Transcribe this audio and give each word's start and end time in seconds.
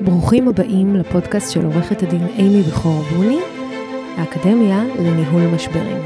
ברוכים 0.00 0.48
הבאים 0.48 0.96
לפודקאסט 0.96 1.52
של 1.52 1.64
עורכת 1.64 2.02
הדין 2.02 2.26
אימי 2.26 2.62
בכור 2.62 3.02
בוני, 3.02 3.38
האקדמיה 4.16 4.84
לניהול 4.98 5.46
משברים. 5.46 5.96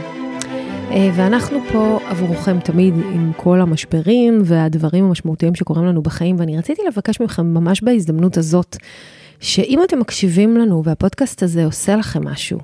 אה, 0.91 1.11
ואנחנו 1.17 1.59
פה 1.73 1.99
עבורכם 2.09 2.61
תמיד 2.61 2.95
עם 2.95 3.33
כל 3.37 3.61
המשברים 3.61 4.43
והדברים 4.45 5.05
המשמעותיים 5.05 5.55
שקורים 5.55 5.85
לנו 5.85 6.03
בחיים, 6.03 6.37
ואני 6.39 6.59
רציתי 6.59 6.83
לבקש 6.89 7.21
מכם 7.21 7.55
ממש 7.55 7.83
בהזדמנות 7.83 8.37
הזאת, 8.37 8.77
שאם 9.41 9.81
אתם 9.85 9.99
מקשיבים 9.99 10.57
לנו 10.57 10.85
והפודקאסט 10.85 11.43
הזה 11.43 11.65
עושה 11.65 11.97
לכם 11.97 12.29
משהו, 12.29 12.59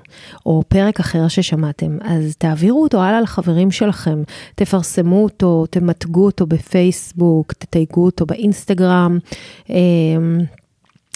או 0.45 0.63
פרק 0.67 0.99
אחר 0.99 1.27
ששמעתם, 1.27 1.97
אז 2.01 2.35
תעבירו 2.37 2.83
אותו 2.83 3.01
הלאה 3.01 3.21
לחברים 3.21 3.71
שלכם, 3.71 4.23
תפרסמו 4.55 5.23
אותו, 5.23 5.65
תמתגו 5.69 6.25
אותו 6.25 6.47
בפייסבוק, 6.47 7.53
תתייגו 7.53 8.05
אותו 8.05 8.25
באינסטגרם. 8.25 9.19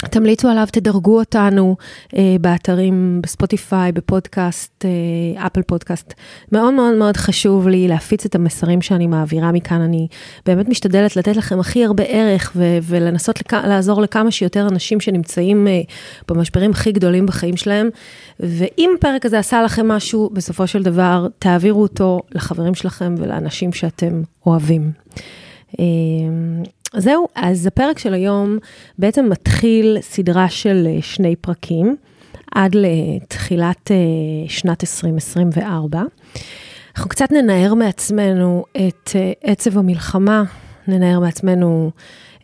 אה, 0.03 0.07
תמליצו 0.09 0.47
עליו, 0.47 0.67
תדרגו 0.71 1.19
אותנו 1.19 1.75
אה, 2.17 2.35
באתרים, 2.41 3.19
בספוטיפיי, 3.23 3.91
בפודקאסט, 3.91 4.85
אה, 4.85 5.47
אפל 5.47 5.61
פודקאסט. 5.61 6.13
מאוד 6.51 6.73
מאוד 6.73 6.95
מאוד 6.95 7.17
חשוב 7.17 7.67
לי 7.67 7.87
להפיץ 7.87 8.25
את 8.25 8.35
המסרים 8.35 8.81
שאני 8.81 9.07
מעבירה 9.07 9.51
מכאן. 9.51 9.81
אני 9.81 10.07
באמת 10.45 10.69
משתדלת 10.69 11.15
לתת 11.15 11.35
לכם 11.37 11.59
הכי 11.59 11.85
הרבה 11.85 12.03
ערך 12.03 12.51
ו- 12.55 12.77
ולנסות 12.83 13.39
לק- 13.39 13.53
לעזור 13.53 14.01
לכמה 14.01 14.31
שיותר 14.31 14.67
אנשים 14.67 14.99
שנמצאים 14.99 15.67
אה, 15.67 15.81
במשברים 16.27 16.71
הכי 16.71 16.91
גדולים 16.91 17.25
בחיים 17.25 17.57
שלהם. 17.57 17.89
ואם 18.39 18.89
הפרק 18.97 19.25
הזה 19.25 19.39
עשה 19.39 19.63
לכם 19.63 19.87
משהו, 19.87 20.29
בסופו 20.33 20.67
של 20.67 20.83
דבר, 20.83 21.27
תעבירו 21.39 21.81
אותו 21.81 22.21
לחברים 22.31 22.75
שלכם 22.75 23.15
ולאנשים 23.17 23.73
שאתם 23.73 24.21
אוהבים. 24.45 24.91
אה, 25.79 25.85
זהו, 26.97 27.27
אז 27.35 27.67
הפרק 27.67 27.99
של 27.99 28.13
היום 28.13 28.57
בעצם 28.99 29.29
מתחיל 29.29 29.97
סדרה 30.01 30.49
של 30.49 30.87
אה, 30.89 31.01
שני 31.01 31.35
פרקים 31.35 31.95
עד 32.51 32.75
לתחילת 32.75 33.91
אה, 33.91 33.97
שנת 34.47 34.83
2024. 34.83 36.01
אנחנו 36.95 37.09
קצת 37.09 37.31
ננער 37.31 37.73
מעצמנו 37.73 38.65
את 38.71 39.09
אה, 39.15 39.31
עצב 39.43 39.77
המלחמה, 39.77 40.43
ננער 40.87 41.19
מעצמנו 41.19 41.91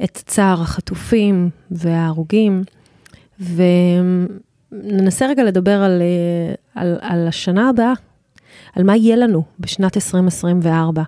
את 0.03 0.22
צער 0.25 0.61
החטופים 0.61 1.50
וההרוגים, 1.72 2.63
וננסה 3.39 5.28
רגע 5.28 5.44
לדבר 5.44 5.84
על, 5.84 6.02
על, 6.75 6.97
על 7.02 7.28
השנה 7.28 7.69
הבאה, 7.69 7.94
על 8.75 8.84
מה 8.84 8.95
יהיה 8.95 9.16
לנו 9.16 9.44
בשנת 9.59 9.97
2024. 9.97 11.03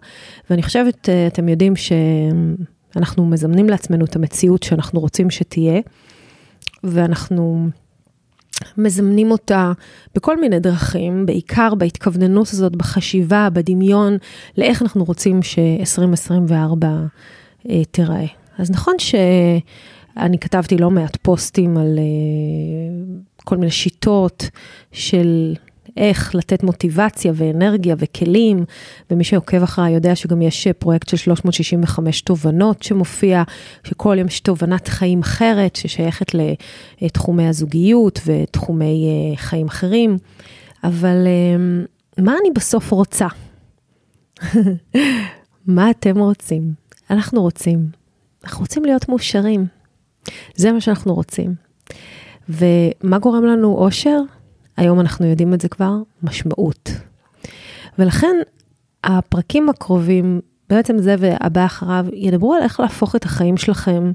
ואני 0.50 0.64
חושבת, 0.64 1.10
אתם 1.28 1.50
יודעים 1.50 1.76
ש... 1.76 1.92
אנחנו 2.96 3.26
מזמנים 3.26 3.70
לעצמנו 3.70 4.06
את 4.06 4.16
המציאות 4.16 4.64
שאנחנו 4.64 5.00
רוצים 5.00 5.30
שתהיה, 5.30 5.82
ואנחנו 6.84 7.70
מזמנים 8.78 9.32
אותה 9.32 9.72
בכל 10.16 10.42
מיני 10.42 10.60
דרכים, 10.60 11.26
בעיקר 11.26 11.76
בהתכווננות 11.76 12.48
הזאת, 12.54 12.76
בחשיבה, 12.76 13.50
בדמיון, 13.54 14.18
לאיך 14.58 14.82
אנחנו 14.82 15.04
רוצים 15.04 15.44
ש-2024 15.44 16.86
אה, 17.70 17.86
תיראה. 17.92 18.26
אז 18.58 18.72
נכון 18.72 18.94
שאני 19.00 20.40
כתבתי 20.40 20.78
לא 20.78 20.92
מעט 20.92 21.18
פוסטים 21.22 21.78
על 21.78 22.00
אה, 22.00 23.16
כל 23.44 23.58
מיני 23.58 23.72
שיטות 23.72 24.50
של 24.92 25.56
איך 25.98 26.36
לתת 26.36 26.64
מוטיבציה 26.64 27.32
ואנרגיה 27.36 27.96
וכלים, 27.98 28.66
ומי 29.12 29.24
שעוקב 29.24 29.64
אחריי 29.64 29.94
יודע 29.94 30.16
שגם 30.16 30.42
יש 30.42 30.68
פרויקט 30.68 31.10
של 31.10 31.18
365 31.18 32.22
תובנות 32.22 32.84
שמופיע, 32.84 33.44
שכל 33.84 34.16
יום 34.20 34.28
יש 34.28 34.40
תובנת 34.40 34.88
חיים 34.88 35.20
אחרת 35.20 35.76
ששייכת 35.76 36.32
לתחומי 37.02 37.48
הזוגיות 37.48 38.20
ותחומי 38.26 39.08
אה, 39.08 39.38
חיים 39.38 39.68
אחרים, 39.68 40.18
אבל 40.84 41.28
אה, 41.28 41.84
מה 42.24 42.36
אני 42.42 42.50
בסוף 42.56 42.92
רוצה? 42.92 43.28
מה 45.68 45.90
אתם 45.90 46.18
רוצים? 46.18 46.74
אנחנו 47.10 47.42
רוצים. 47.42 47.88
אנחנו 48.44 48.62
רוצים 48.62 48.86
להיות 48.86 49.10
מאושרים. 49.10 49.66
זה 50.56 50.72
מה 50.72 50.82
שאנחנו 50.82 51.14
רוצים. 51.14 51.56
ומה 52.50 53.20
גורם 53.20 53.46
לנו 53.46 53.76
אושר? 53.78 54.20
היום 54.82 55.00
אנחנו 55.00 55.26
יודעים 55.26 55.54
את 55.54 55.62
זה 55.62 55.70
כבר, 55.70 55.94
משמעות. 56.24 56.92
ולכן 58.00 58.36
הפרקים 59.04 59.70
הקרובים, 59.70 60.42
בעצם 60.70 60.98
זה 60.98 61.16
והבא 61.20 61.66
אחריו, 61.66 62.06
ידברו 62.14 62.54
על 62.54 62.62
איך 62.62 62.80
להפוך 62.80 63.16
את 63.16 63.26
החיים 63.26 63.58
שלכם 63.58 64.12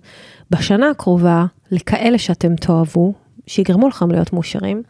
בשנה 0.50 0.90
הקרובה 0.90 1.46
לכאלה 1.70 2.18
שאתם 2.18 2.56
תאהבו, 2.56 3.14
שיגרמו 3.46 3.88
לכם 3.88 4.10
להיות 4.10 4.32
מאושרים, 4.32 4.82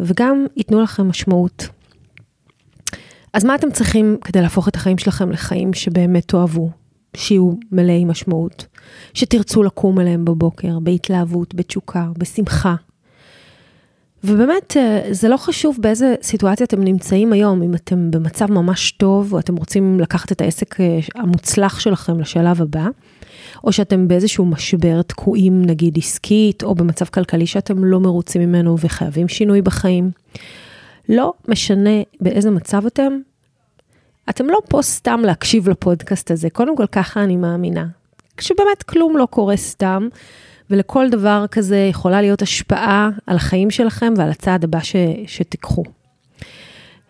וגם 0.00 0.46
ייתנו 0.56 0.82
לכם 0.82 1.08
משמעות. 1.08 1.68
אז 3.32 3.44
מה 3.44 3.54
אתם 3.54 3.70
צריכים 3.70 4.16
כדי 4.24 4.42
להפוך 4.42 4.68
את 4.68 4.76
החיים 4.76 4.98
שלכם 4.98 5.30
לחיים 5.30 5.72
שבאמת 5.72 6.28
תאהבו, 6.28 6.70
שיהיו 7.16 7.52
מלאי 7.72 8.04
משמעות, 8.04 8.66
שתרצו 9.14 9.62
לקום 9.62 9.98
עליהם 9.98 10.24
בבוקר, 10.24 10.78
בהתלהבות, 10.78 11.54
בתשוקה, 11.54 12.08
בשמחה, 12.18 12.74
ובאמת, 14.26 14.76
אה, 14.76 15.02
זה 15.10 15.28
לא 15.28 15.36
חשוב 15.36 15.76
באיזה 15.80 16.14
סיטואציה 16.22 16.64
אתם 16.64 16.84
נמצאים 16.84 17.32
היום, 17.32 17.62
אם 17.62 17.74
אתם 17.74 18.10
במצב 18.10 18.52
ממש 18.52 18.90
טוב, 18.90 19.32
או 19.32 19.38
אתם 19.38 19.56
רוצים 19.56 20.00
לקחת 20.00 20.32
את 20.32 20.40
העסק 20.40 20.80
אה, 20.80 20.98
המוצלח 21.14 21.80
שלכם 21.80 22.20
לשלב 22.20 22.62
הבא, 22.62 22.86
או 23.64 23.72
שאתם 23.72 24.08
באיזשהו 24.08 24.44
משבר 24.44 25.02
תקועים, 25.02 25.64
נגיד 25.64 25.98
עסקית, 25.98 26.62
או 26.62 26.74
במצב 26.74 27.04
כלכלי 27.04 27.46
שאתם 27.46 27.84
לא 27.84 28.00
מרוצים 28.00 28.42
ממנו 28.42 28.76
וחייבים 28.80 29.28
שינוי 29.28 29.62
בחיים. 29.62 30.10
לא 31.08 31.32
משנה 31.48 32.02
באיזה 32.20 32.50
מצב 32.50 32.86
אתם, 32.86 33.12
אתם 34.30 34.46
לא 34.46 34.58
פה 34.68 34.82
סתם 34.82 35.20
להקשיב 35.24 35.68
לפודקאסט 35.68 36.30
הזה, 36.30 36.50
קודם 36.50 36.76
כל 36.76 36.86
ככה 36.92 37.24
אני 37.24 37.36
מאמינה. 37.36 37.86
כשבאמת 38.36 38.82
כלום 38.82 39.16
לא 39.16 39.26
קורה 39.30 39.56
סתם, 39.56 40.08
ולכל 40.70 41.10
דבר 41.10 41.44
כזה 41.50 41.76
יכולה 41.90 42.20
להיות 42.20 42.42
השפעה 42.42 43.10
על 43.26 43.36
החיים 43.36 43.70
שלכם 43.70 44.14
ועל 44.16 44.30
הצעד 44.30 44.64
הבא 44.64 44.80
ש, 44.80 44.96
שתיקחו. 45.26 45.82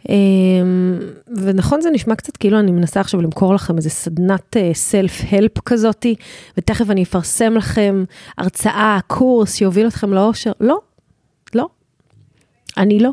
אמ, 0.08 0.98
ונכון, 1.36 1.80
זה 1.80 1.90
נשמע 1.90 2.14
קצת 2.14 2.36
כאילו 2.36 2.58
אני 2.58 2.70
מנסה 2.70 3.00
עכשיו 3.00 3.22
למכור 3.22 3.54
לכם 3.54 3.76
איזה 3.76 3.90
סדנת 3.90 4.56
סלף-הלפ 4.72 5.56
אה, 5.56 5.62
כזאתי, 5.62 6.14
ותכף 6.58 6.90
אני 6.90 7.02
אפרסם 7.02 7.54
לכם 7.54 8.04
הרצאה, 8.38 8.98
קורס 9.06 9.54
שיוביל 9.54 9.88
אתכם 9.88 10.12
לאושר. 10.12 10.52
לא, 10.60 10.78
לא, 11.54 11.68
אני 12.76 13.00
לא. 13.00 13.10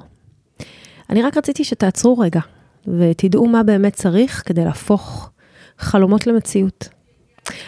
אני 1.10 1.22
רק 1.22 1.38
רציתי 1.38 1.64
שתעצרו 1.64 2.20
רגע, 2.20 2.40
ותדעו 2.88 3.48
מה 3.48 3.64
באמת 3.64 3.94
צריך 3.94 4.44
כדי 4.46 4.66
להפוך 4.66 5.30
חלומות 5.78 6.28
למציאות. 6.28 6.90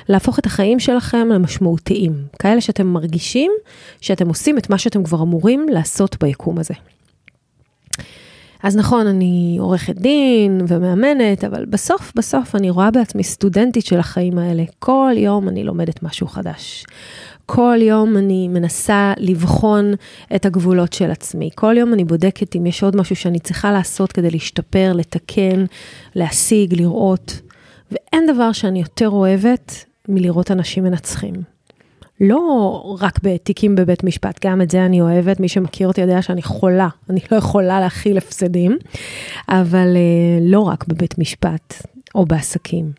להפוך 0.10 0.40
את 0.40 0.46
החיים 0.46 0.80
שלכם 0.80 1.28
למשמעותיים, 1.34 2.14
כאלה 2.40 2.62
שאתם 2.62 2.88
מרגישים 2.88 3.52
שאתם 4.02 4.28
עושים 4.28 4.58
את 4.58 4.70
מה 4.70 4.78
שאתם 4.78 5.04
כבר 5.04 5.22
אמורים 5.22 5.70
לעשות 5.70 6.24
ביקום 6.24 6.60
הזה. 6.60 6.74
אז 8.64 8.78
נכון, 8.78 9.08
אני 9.08 9.58
עורכת 9.60 9.96
דין 9.96 10.62
ומאמנת, 10.68 11.44
אבל 11.44 11.66
בסוף, 11.66 12.12
בסוף 12.16 12.56
אני 12.56 12.70
רואה 12.70 12.92
בעצמי 12.92 13.24
סטודנטית 13.24 13.86
של 13.86 14.00
החיים 14.00 14.38
האלה. 14.38 14.64
כל 14.80 15.12
יום 15.18 15.50
אני 15.50 15.64
לומדת 15.64 16.04
משהו 16.04 16.28
חדש. 16.28 16.86
כל 17.46 17.78
יום 17.82 18.18
אני 18.18 18.48
מנסה 18.48 19.14
לבחון 19.18 19.94
את 20.36 20.46
הגבולות 20.46 20.94
של 20.94 21.12
עצמי. 21.12 21.50
כל 21.56 21.76
יום 21.78 21.94
אני 21.94 22.04
בודקת 22.04 22.56
אם 22.56 22.66
יש 22.66 22.84
עוד 22.84 22.96
משהו 22.96 23.16
שאני 23.16 23.40
צריכה 23.40 23.72
לעשות 23.72 24.12
כדי 24.12 24.32
להשתפר, 24.32 24.94
לתקן, 24.94 25.66
להשיג, 26.16 26.74
לראות. 26.82 27.42
ואין 27.92 28.34
דבר 28.34 28.52
שאני 28.52 28.80
יותר 28.80 29.10
אוהבת 29.10 29.86
מלראות 30.08 30.52
אנשים 30.52 30.84
מנצחים. 30.84 31.34
לא 32.22 32.98
רק 33.02 33.20
בתיקים 33.24 33.76
בבית 33.76 34.04
משפט, 34.04 34.46
גם 34.46 34.62
את 34.62 34.70
זה 34.70 34.86
אני 34.86 35.02
אוהבת, 35.02 35.40
מי 35.40 35.48
שמכיר 35.48 35.88
אותי 35.88 36.02
יודע 36.02 36.22
שאני 36.22 36.42
חולה, 36.42 36.88
אני 37.10 37.20
לא 37.32 37.38
יכולה 37.38 37.80
להכיל 37.80 38.18
הפסדים, 38.18 38.78
אבל 39.50 39.88
uh, 39.96 40.44
לא 40.44 40.60
רק 40.60 40.88
בבית 40.88 41.18
משפט 41.18 41.74
או 42.16 42.26
בעסקים, 42.26 42.92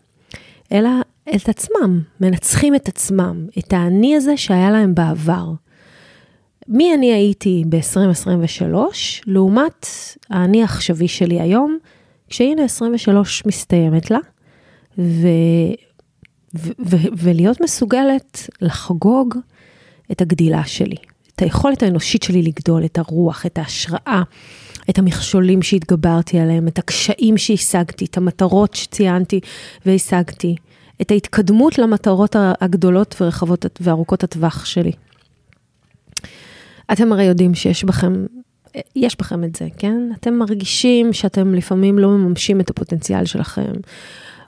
אלא 0.71 0.89
את 1.35 1.49
עצמם, 1.49 2.01
מנצחים 2.21 2.75
את 2.75 2.87
עצמם, 2.87 3.47
את 3.59 3.73
האני 3.73 4.15
הזה 4.15 4.37
שהיה 4.37 4.71
להם 4.71 4.95
בעבר. 4.95 5.51
מי 6.67 6.93
אני 6.93 7.13
הייתי 7.13 7.63
ב-2023, 7.69 8.75
לעומת 9.25 9.87
האני 10.29 10.61
העכשווי 10.61 11.07
שלי 11.07 11.41
היום, 11.41 11.77
כשהנה 12.29 12.63
23 12.63 13.45
מסתיימת 13.45 14.11
לה, 14.11 14.19
ו, 14.97 15.27
ו, 16.55 16.69
ו, 16.85 16.97
ולהיות 17.17 17.61
מסוגלת 17.61 18.49
לחגוג 18.61 19.35
את 20.11 20.21
הגדילה 20.21 20.65
שלי, 20.65 20.95
את 21.35 21.41
היכולת 21.41 21.83
האנושית 21.83 22.23
שלי 22.23 22.41
לגדול, 22.41 22.85
את 22.85 22.97
הרוח, 22.97 23.45
את 23.45 23.57
ההשראה, 23.57 24.23
את 24.89 24.99
המכשולים 24.99 25.61
שהתגברתי 25.61 26.39
עליהם, 26.39 26.67
את 26.67 26.79
הקשיים 26.79 27.37
שהשגתי, 27.37 28.05
את 28.05 28.17
המטרות 28.17 28.73
שציינתי 28.73 29.39
והשגתי, 29.85 30.55
את 31.01 31.11
ההתקדמות 31.11 31.77
למטרות 31.77 32.35
הגדולות 32.61 33.15
ורחבות 33.21 33.65
וארוכות 33.81 34.23
הטווח 34.23 34.65
שלי. 34.65 34.91
אתם 36.91 37.11
הרי 37.11 37.23
יודעים 37.23 37.55
שיש 37.55 37.83
בכם, 37.83 38.25
יש 38.95 39.17
בכם 39.19 39.43
את 39.43 39.55
זה, 39.55 39.67
כן? 39.77 40.09
אתם 40.19 40.33
מרגישים 40.33 41.13
שאתם 41.13 41.53
לפעמים 41.53 41.99
לא 41.99 42.09
מממשים 42.09 42.59
את 42.59 42.69
הפוטנציאל 42.69 43.25
שלכם. 43.25 43.71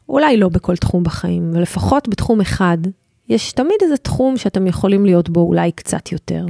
אולי 0.09 0.37
לא 0.37 0.49
בכל 0.49 0.75
תחום 0.75 1.03
בחיים, 1.03 1.51
ולפחות 1.53 2.07
בתחום 2.07 2.41
אחד, 2.41 2.77
יש 3.29 3.51
תמיד 3.51 3.75
איזה 3.81 3.97
תחום 3.97 4.37
שאתם 4.37 4.67
יכולים 4.67 5.05
להיות 5.05 5.29
בו 5.29 5.41
אולי 5.41 5.71
קצת 5.71 6.11
יותר. 6.11 6.45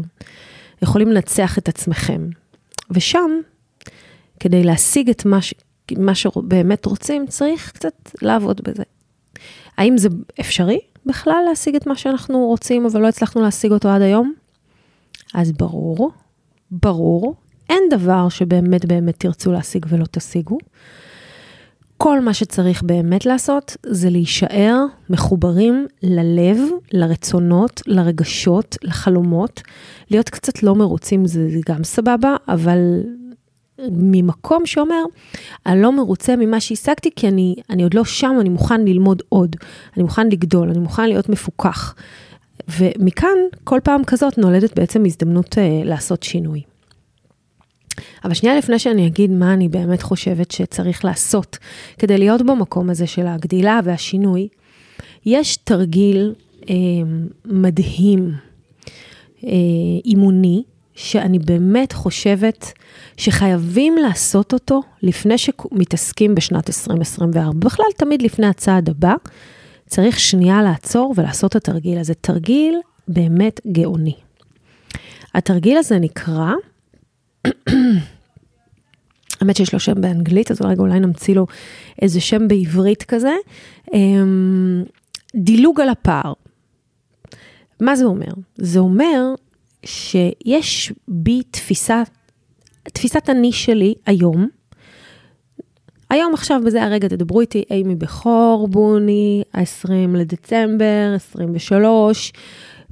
יכולים 0.82 1.08
לנצח 1.08 1.58
את 1.58 1.70
עצמכם. 1.70 2.30
ושם, 2.92 3.32
כדי 4.40 4.64
להשיג 4.64 5.10
את 5.10 5.26
מה, 5.26 5.42
ש... 5.42 5.54
מה 5.98 6.16
שבאמת 6.16 6.86
רוצים, 6.86 7.28
צריך 7.28 7.72
קצת 7.72 8.12
לעבוד 8.22 8.62
בזה. 8.64 8.84
האם 9.78 9.98
זה 9.98 10.10
אפשרי 10.40 10.80
בכלל 11.06 11.44
להשיג 11.50 11.76
את 11.76 11.88
מה 11.88 11.96
שאנחנו 11.96 12.46
רוצים, 12.46 12.86
אבל 12.86 13.02
לא 13.02 13.08
הצלחנו 13.08 13.42
להשיג 13.42 13.72
אותו 13.72 13.90
עד 13.90 14.02
היום? 14.02 14.34
אז 15.34 15.52
ברור, 15.52 16.12
ברור, 16.72 17.36
אין 17.70 17.84
דבר 17.90 18.30
שבאמת 18.30 18.86
באמת 18.86 19.20
תרצו 19.20 19.52
להשיג 19.52 19.86
ולא 19.90 20.06
תשיגו. 20.12 20.58
כל 22.02 22.20
מה 22.20 22.34
שצריך 22.34 22.84
באמת 22.84 23.26
לעשות 23.26 23.78
זה 23.86 24.10
להישאר 24.10 24.86
מחוברים 25.10 25.88
ללב, 26.04 26.58
לרצונות, 26.92 27.82
לרגשות, 27.88 28.78
לחלומות. 28.84 29.62
להיות 30.12 30.30
קצת 30.30 30.64
לא 30.64 30.76
מרוצים 30.76 31.28
זה 31.28 31.48
גם 31.70 31.84
סבבה, 31.84 32.36
אבל 32.48 32.78
ממקום 33.92 34.66
שאומר, 34.66 35.04
אני 35.66 35.82
לא 35.82 35.92
מרוצה 35.92 36.36
ממה 36.36 36.60
שהשגתי, 36.60 37.10
כי 37.16 37.28
אני, 37.28 37.56
אני 37.70 37.84
עוד 37.84 37.94
לא 37.94 38.04
שם, 38.04 38.38
אני 38.42 38.50
מוכן 38.50 38.86
ללמוד 38.86 39.22
עוד, 39.30 39.56
אני 39.96 40.04
מוכן 40.04 40.28
לגדול, 40.28 40.70
אני 40.70 40.80
מוכן 40.80 41.08
להיות 41.08 41.30
מפוקח. 41.30 41.96
ומכאן, 42.80 43.38
כל 43.64 43.80
פעם 43.84 44.04
כזאת 44.04 44.38
נולדת 44.38 44.80
בעצם 44.80 45.06
הזדמנות 45.06 45.54
uh, 45.54 45.86
לעשות 45.86 46.24
שינוי. 46.24 46.69
אבל 48.24 48.34
שנייה 48.34 48.58
לפני 48.58 48.80
שאני 48.80 49.08
אגיד 49.08 49.32
מה 49.32 49.54
אני 49.54 49.70
באמת 49.70 50.02
חושבת 50.02 50.52
שצריך 50.52 51.06
לעשות 51.06 51.58
כדי 51.98 52.18
להיות 52.18 52.42
במקום 52.42 52.90
הזה 52.90 53.08
של 53.08 53.28
הגדילה 53.28 53.80
והשינוי, 53.84 54.48
יש 55.26 55.58
תרגיל 55.58 56.34
אה, 56.70 56.76
מדהים, 57.46 58.34
אה, 59.44 59.50
אימוני, 60.06 60.64
שאני 60.96 61.40
באמת 61.40 61.94
חושבת 61.94 62.74
שחייבים 63.18 63.98
לעשות 63.98 64.54
אותו 64.54 64.82
לפני 65.02 65.38
שמתעסקים 65.38 66.36
בשנת 66.36 66.70
2024. 66.70 67.60
בכלל, 67.60 67.86
תמיד 67.98 68.22
לפני 68.22 68.48
הצעד 68.48 68.90
הבא, 68.90 69.14
צריך 69.88 70.20
שנייה 70.20 70.64
לעצור 70.64 71.14
ולעשות 71.18 71.52
את 71.52 71.56
התרגיל 71.56 72.00
הזה. 72.00 72.14
תרגיל 72.14 72.76
באמת 73.08 73.62
גאוני. 73.72 74.16
התרגיל 75.36 75.78
הזה 75.78 76.00
נקרא, 76.00 76.54
האמת 79.42 79.56
שיש 79.56 79.74
לו 79.74 79.80
שם 79.80 80.02
באנגלית, 80.02 80.52
אז 80.52 80.62
רגע 80.62 80.82
אולי 80.82 81.00
נמציא 81.00 81.36
לו 81.36 81.48
איזה 82.02 82.22
שם 82.22 82.48
בעברית 82.48 83.04
כזה. 83.04 83.34
אמ, 83.94 84.84
דילוג 85.36 85.82
על 85.82 85.90
הפער. 85.90 86.34
מה 87.80 87.96
זה 87.96 88.06
אומר? 88.06 88.32
זה 88.56 88.80
אומר 88.80 89.34
שיש 89.86 90.94
בי 91.08 91.42
תפיסה, 91.52 92.04
תפיסת 92.84 93.30
אני 93.30 93.52
שלי 93.52 93.94
היום, 94.06 94.48
היום 96.10 96.34
עכשיו 96.34 96.62
בזה 96.66 96.84
הרגע 96.84 97.08
תדברו 97.08 97.42
איתי, 97.42 97.64
אימי 97.72 97.96
בכור, 97.96 98.68
בוני, 98.68 99.44
ה-20 99.54 100.18
לדצמבר, 100.18 101.14
23, 101.16 102.34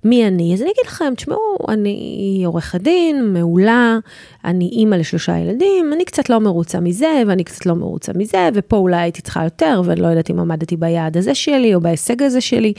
מי 0.03 0.27
אני? 0.27 0.53
אז 0.53 0.61
אני 0.61 0.71
אגיד 0.71 0.85
לכם, 0.87 1.13
תשמעו, 1.15 1.57
אני 1.69 2.41
עורכת 2.45 2.81
דין, 2.81 3.33
מעולה, 3.33 3.97
אני 4.45 4.69
אימא 4.71 4.95
לשלושה 4.95 5.37
ילדים, 5.37 5.93
אני 5.93 6.05
קצת 6.05 6.29
לא 6.29 6.39
מרוצה 6.39 6.79
מזה, 6.79 7.23
ואני 7.27 7.43
קצת 7.43 7.65
לא 7.65 7.73
מרוצה 7.75 8.11
מזה, 8.15 8.49
ופה 8.53 8.77
אולי 8.77 8.97
הייתי 8.97 9.21
צריכה 9.21 9.43
יותר, 9.43 9.81
ואני 9.85 10.01
לא 10.01 10.07
יודעת 10.07 10.31
אם 10.31 10.39
עמדתי 10.39 10.77
ביעד 10.77 11.17
הזה 11.17 11.35
שלי, 11.35 11.75
או 11.75 11.81
בהישג 11.81 12.23
הזה 12.23 12.41
שלי, 12.41 12.73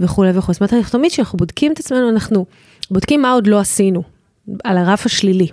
וכולי 0.00 0.30
וכולי. 0.34 0.54
זאת 0.60 0.72
אומרת, 0.72 0.86
תמיד 0.90 1.10
כשאנחנו 1.10 1.38
בודקים 1.38 1.72
את 1.72 1.78
עצמנו, 1.78 2.08
אנחנו 2.08 2.46
בודקים 2.90 3.22
מה 3.22 3.32
עוד 3.32 3.46
לא 3.46 3.60
עשינו, 3.60 4.02
על 4.64 4.78
הרף 4.78 5.06
השלילי. 5.06 5.48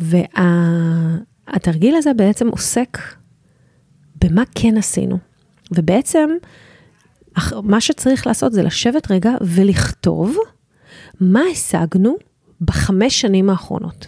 והתרגיל 0.00 1.92
וה, 1.92 1.98
הזה 1.98 2.14
בעצם 2.14 2.48
עוסק 2.48 2.98
במה 4.24 4.42
כן 4.54 4.76
עשינו. 4.76 5.18
ובעצם, 5.72 6.30
מה 7.62 7.80
שצריך 7.80 8.26
לעשות 8.26 8.52
זה 8.52 8.62
לשבת 8.62 9.10
רגע 9.10 9.30
ולכתוב 9.40 10.36
מה 11.20 11.40
השגנו 11.52 12.16
בחמש 12.60 13.20
שנים 13.20 13.50
האחרונות. 13.50 14.06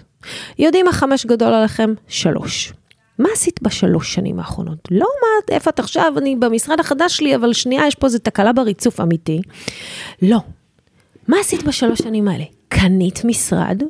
יודעים 0.58 0.86
מה 0.86 0.92
חמש 0.92 1.26
גדול 1.26 1.54
עליכם? 1.54 1.94
שלוש. 2.08 2.72
מה 3.18 3.28
עשית 3.32 3.62
בשלוש 3.62 4.14
שנים 4.14 4.38
האחרונות? 4.38 4.88
לא 4.90 5.06
מה, 5.20 5.54
איפה 5.54 5.70
את 5.70 5.78
עכשיו, 5.78 6.12
אני 6.16 6.36
במשרד 6.36 6.80
החדש 6.80 7.16
שלי, 7.16 7.36
אבל 7.36 7.52
שנייה, 7.52 7.86
יש 7.86 7.94
פה 7.94 8.06
איזה 8.06 8.18
תקלה 8.18 8.52
בריצוף 8.52 9.00
אמיתי. 9.00 9.40
לא. 10.22 10.38
מה 11.28 11.36
עשית 11.40 11.62
בשלוש 11.62 11.98
שנים 11.98 12.28
האלה? 12.28 12.44
קנית 12.68 13.24
משרד, 13.24 13.82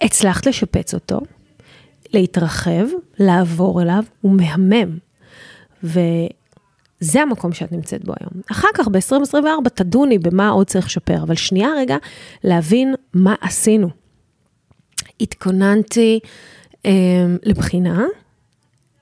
הצלחת 0.00 0.46
לשפץ 0.46 0.94
אותו, 0.94 1.20
להתרחב, 2.12 2.86
לעבור 3.18 3.82
אליו, 3.82 4.02
הוא 4.20 4.32
מהמם. 4.32 4.98
ו... 5.84 6.00
זה 7.00 7.22
המקום 7.22 7.52
שאת 7.52 7.72
נמצאת 7.72 8.04
בו 8.04 8.12
היום. 8.20 8.42
אחר 8.50 8.68
כך, 8.74 8.88
ב-2024, 8.88 9.68
תדוני 9.74 10.18
במה 10.18 10.48
עוד 10.48 10.66
צריך 10.66 10.86
לשפר, 10.86 11.22
אבל 11.22 11.34
שנייה 11.34 11.68
רגע, 11.76 11.96
להבין 12.44 12.94
מה 13.14 13.34
עשינו. 13.40 13.88
התכוננתי 15.20 16.20
אה, 16.86 16.90
לבחינה, 17.42 18.04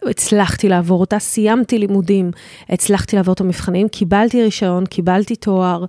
הצלחתי 0.02 0.68
לעבור 0.68 1.00
אותה, 1.00 1.18
סיימתי 1.18 1.78
לימודים, 1.78 2.30
הצלחתי 2.68 3.16
לעבור 3.16 3.34
את 3.34 3.40
המבחנים, 3.40 3.88
קיבלתי 3.88 4.42
רישיון, 4.42 4.87
קיבלתי 4.87 5.37
תואר, 5.37 5.84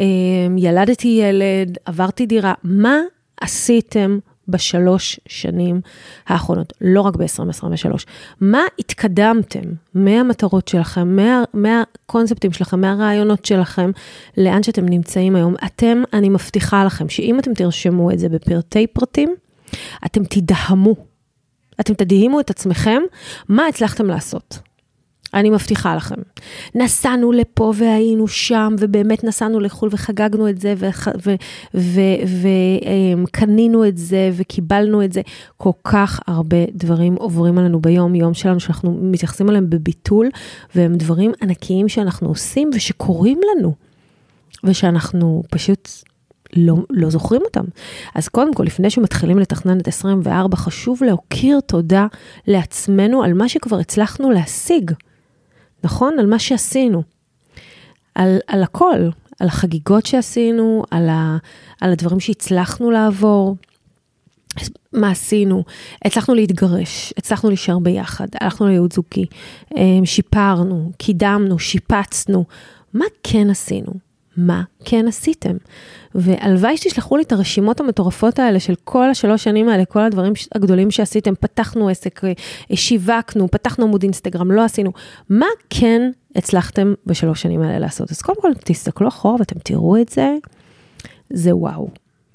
אה, 0.00 0.04
ילדתי 0.56 1.08
ילד, 1.08 1.78
עברתי 1.84 2.26
דירה. 2.26 2.54
מה 2.64 3.00
עשיתם 3.40 4.18
בשלוש 4.48 5.20
שנים 5.28 5.80
האחרונות, 6.26 6.72
לא 6.80 7.00
רק 7.00 7.16
ב-2023. 7.16 8.04
מה 8.40 8.62
התקדמתם 8.78 9.60
מהמטרות 9.94 10.68
שלכם, 10.68 11.16
מה, 11.16 11.44
מהקונספטים 11.54 12.52
שלכם, 12.52 12.80
מהרעיונות 12.80 13.44
שלכם, 13.44 13.90
לאן 14.36 14.62
שאתם 14.62 14.84
נמצאים 14.88 15.36
היום? 15.36 15.54
אתם, 15.66 16.02
אני 16.12 16.28
מבטיחה 16.28 16.84
לכם 16.84 17.08
שאם 17.08 17.38
אתם 17.38 17.54
תרשמו 17.54 18.10
את 18.10 18.18
זה 18.18 18.28
בפרטי 18.28 18.86
פרטים, 18.86 19.34
אתם 20.06 20.24
תדהמו. 20.24 20.94
אתם 21.80 21.94
תדהימו 21.94 22.40
את 22.40 22.50
עצמכם, 22.50 23.02
מה 23.48 23.66
הצלחתם 23.66 24.06
לעשות. 24.06 24.58
אני 25.34 25.50
מבטיחה 25.50 25.96
לכם. 25.96 26.14
נסענו 26.74 27.32
לפה 27.32 27.72
והיינו 27.76 28.28
שם, 28.28 28.74
ובאמת 28.78 29.24
נסענו 29.24 29.60
לחו"ל 29.60 29.88
וחגגנו 29.92 30.48
את 30.48 30.60
זה, 30.60 30.74
וקנינו 33.22 33.88
את 33.88 33.98
זה, 33.98 34.30
וקיבלנו 34.36 35.04
את 35.04 35.12
זה. 35.12 35.20
כל 35.56 35.70
כך 35.84 36.20
הרבה 36.26 36.56
דברים 36.72 37.14
עוברים 37.14 37.58
עלינו 37.58 37.80
ביום-יום 37.80 38.34
שלנו, 38.34 38.60
שאנחנו 38.60 38.98
מתייחסים 39.02 39.50
אליהם 39.50 39.70
בביטול, 39.70 40.28
והם 40.74 40.94
דברים 40.94 41.32
ענקיים 41.42 41.88
שאנחנו 41.88 42.28
עושים 42.28 42.70
ושקורים 42.74 43.40
לנו, 43.56 43.74
ושאנחנו 44.64 45.42
פשוט 45.50 45.88
לא, 46.56 46.76
לא 46.90 47.10
זוכרים 47.10 47.42
אותם. 47.44 47.64
אז 48.14 48.28
קודם 48.28 48.54
כל, 48.54 48.64
לפני 48.64 48.90
שמתחילים 48.90 49.38
לתכנן 49.38 49.78
את 49.78 49.88
24, 49.88 50.56
חשוב 50.56 51.02
להוקיר 51.04 51.60
תודה 51.60 52.06
לעצמנו 52.46 53.22
על 53.22 53.34
מה 53.34 53.48
שכבר 53.48 53.78
הצלחנו 53.78 54.30
להשיג. 54.30 54.90
נכון? 55.86 56.18
על 56.18 56.26
מה 56.26 56.38
שעשינו. 56.38 57.02
על, 58.14 58.38
על 58.46 58.62
הכל, 58.62 59.08
על 59.40 59.48
החגיגות 59.48 60.06
שעשינו, 60.06 60.82
על, 60.90 61.08
ה, 61.08 61.36
על 61.80 61.92
הדברים 61.92 62.20
שהצלחנו 62.20 62.90
לעבור. 62.90 63.56
מה 64.92 65.10
עשינו? 65.10 65.64
הצלחנו 66.04 66.34
להתגרש, 66.34 67.12
הצלחנו 67.16 67.48
להישאר 67.48 67.78
ביחד, 67.78 68.26
הלכנו 68.40 68.66
לייעוד 68.66 68.92
זוגי, 68.92 69.26
אמ, 69.76 70.06
שיפרנו, 70.06 70.92
קידמנו, 70.98 71.58
שיפצנו. 71.58 72.44
מה 72.94 73.04
כן 73.22 73.50
עשינו? 73.50 73.92
מה 74.36 74.62
כן 74.84 75.08
עשיתם. 75.08 75.56
והלוואי 76.14 76.76
שתשלחו 76.76 77.16
לי 77.16 77.22
את 77.22 77.32
הרשימות 77.32 77.80
המטורפות 77.80 78.38
האלה 78.38 78.60
של 78.60 78.74
כל 78.84 79.10
השלוש 79.10 79.44
שנים 79.44 79.68
האלה, 79.68 79.84
כל 79.84 80.00
הדברים 80.00 80.32
הגדולים 80.54 80.90
שעשיתם, 80.90 81.34
פתחנו 81.40 81.88
עסק, 81.88 82.20
שיווקנו, 82.74 83.48
פתחנו 83.50 83.84
עמוד 83.84 84.02
אינסטגרם, 84.02 84.50
לא 84.50 84.64
עשינו. 84.64 84.92
מה 85.30 85.46
כן 85.70 86.10
הצלחתם 86.36 86.94
בשלוש 87.06 87.42
שנים 87.42 87.62
האלה 87.62 87.78
לעשות? 87.78 88.10
אז 88.10 88.22
קודם 88.22 88.40
כל, 88.40 88.50
תסתכלו 88.64 89.08
אחורה 89.08 89.36
ואתם 89.38 89.58
תראו 89.58 89.96
את 89.96 90.08
זה, 90.08 90.34
זה 91.30 91.56
וואו. 91.56 91.88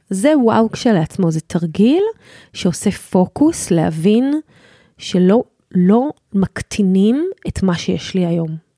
זה 0.09 0.37
וואו 0.37 0.71
כשלעצמו, 0.71 1.31
זה 1.31 1.41
תרגיל 1.41 2.03
שעושה 2.53 2.91
פוקוס 2.91 3.71
להבין 3.71 4.39
שלא 4.97 5.43
לא 5.75 6.09
מקטינים 6.33 7.25
את 7.47 7.63
מה 7.63 7.75
שיש 7.77 8.15
לי 8.15 8.25
היום. 8.25 8.70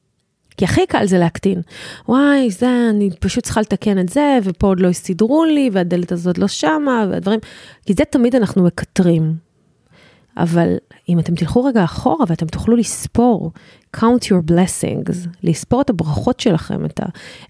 כי 0.57 0.65
הכי 0.65 0.85
קל 0.87 1.05
זה 1.05 1.17
להקטין. 1.17 1.61
וואי, 2.07 2.51
זה, 2.51 2.89
אני 2.89 3.09
פשוט 3.19 3.43
צריכה 3.43 3.61
לתקן 3.61 3.99
את 3.99 4.09
זה, 4.09 4.39
ופה 4.43 4.67
עוד 4.67 4.79
לא 4.79 4.87
הסתדרו 4.87 5.45
לי, 5.45 5.69
והדלת 5.73 6.11
הזאת 6.11 6.37
לא 6.37 6.47
שמה, 6.47 7.05
והדברים, 7.11 7.39
כי 7.85 7.93
זה 7.93 8.05
תמיד 8.05 8.35
אנחנו 8.35 8.63
מקטרים. 8.63 9.35
אבל 10.37 10.75
אם 11.09 11.19
אתם 11.19 11.35
תלכו 11.35 11.63
רגע 11.63 11.83
אחורה 11.83 12.25
ואתם 12.27 12.45
תוכלו 12.45 12.75
לספור, 12.75 13.51
count 13.97 14.23
your 14.23 14.51
blessings, 14.51 15.27
לספור 15.43 15.81
את 15.81 15.89
הברכות 15.89 16.39
שלכם, 16.39 16.85
את, 16.85 16.99
ה, 16.99 17.05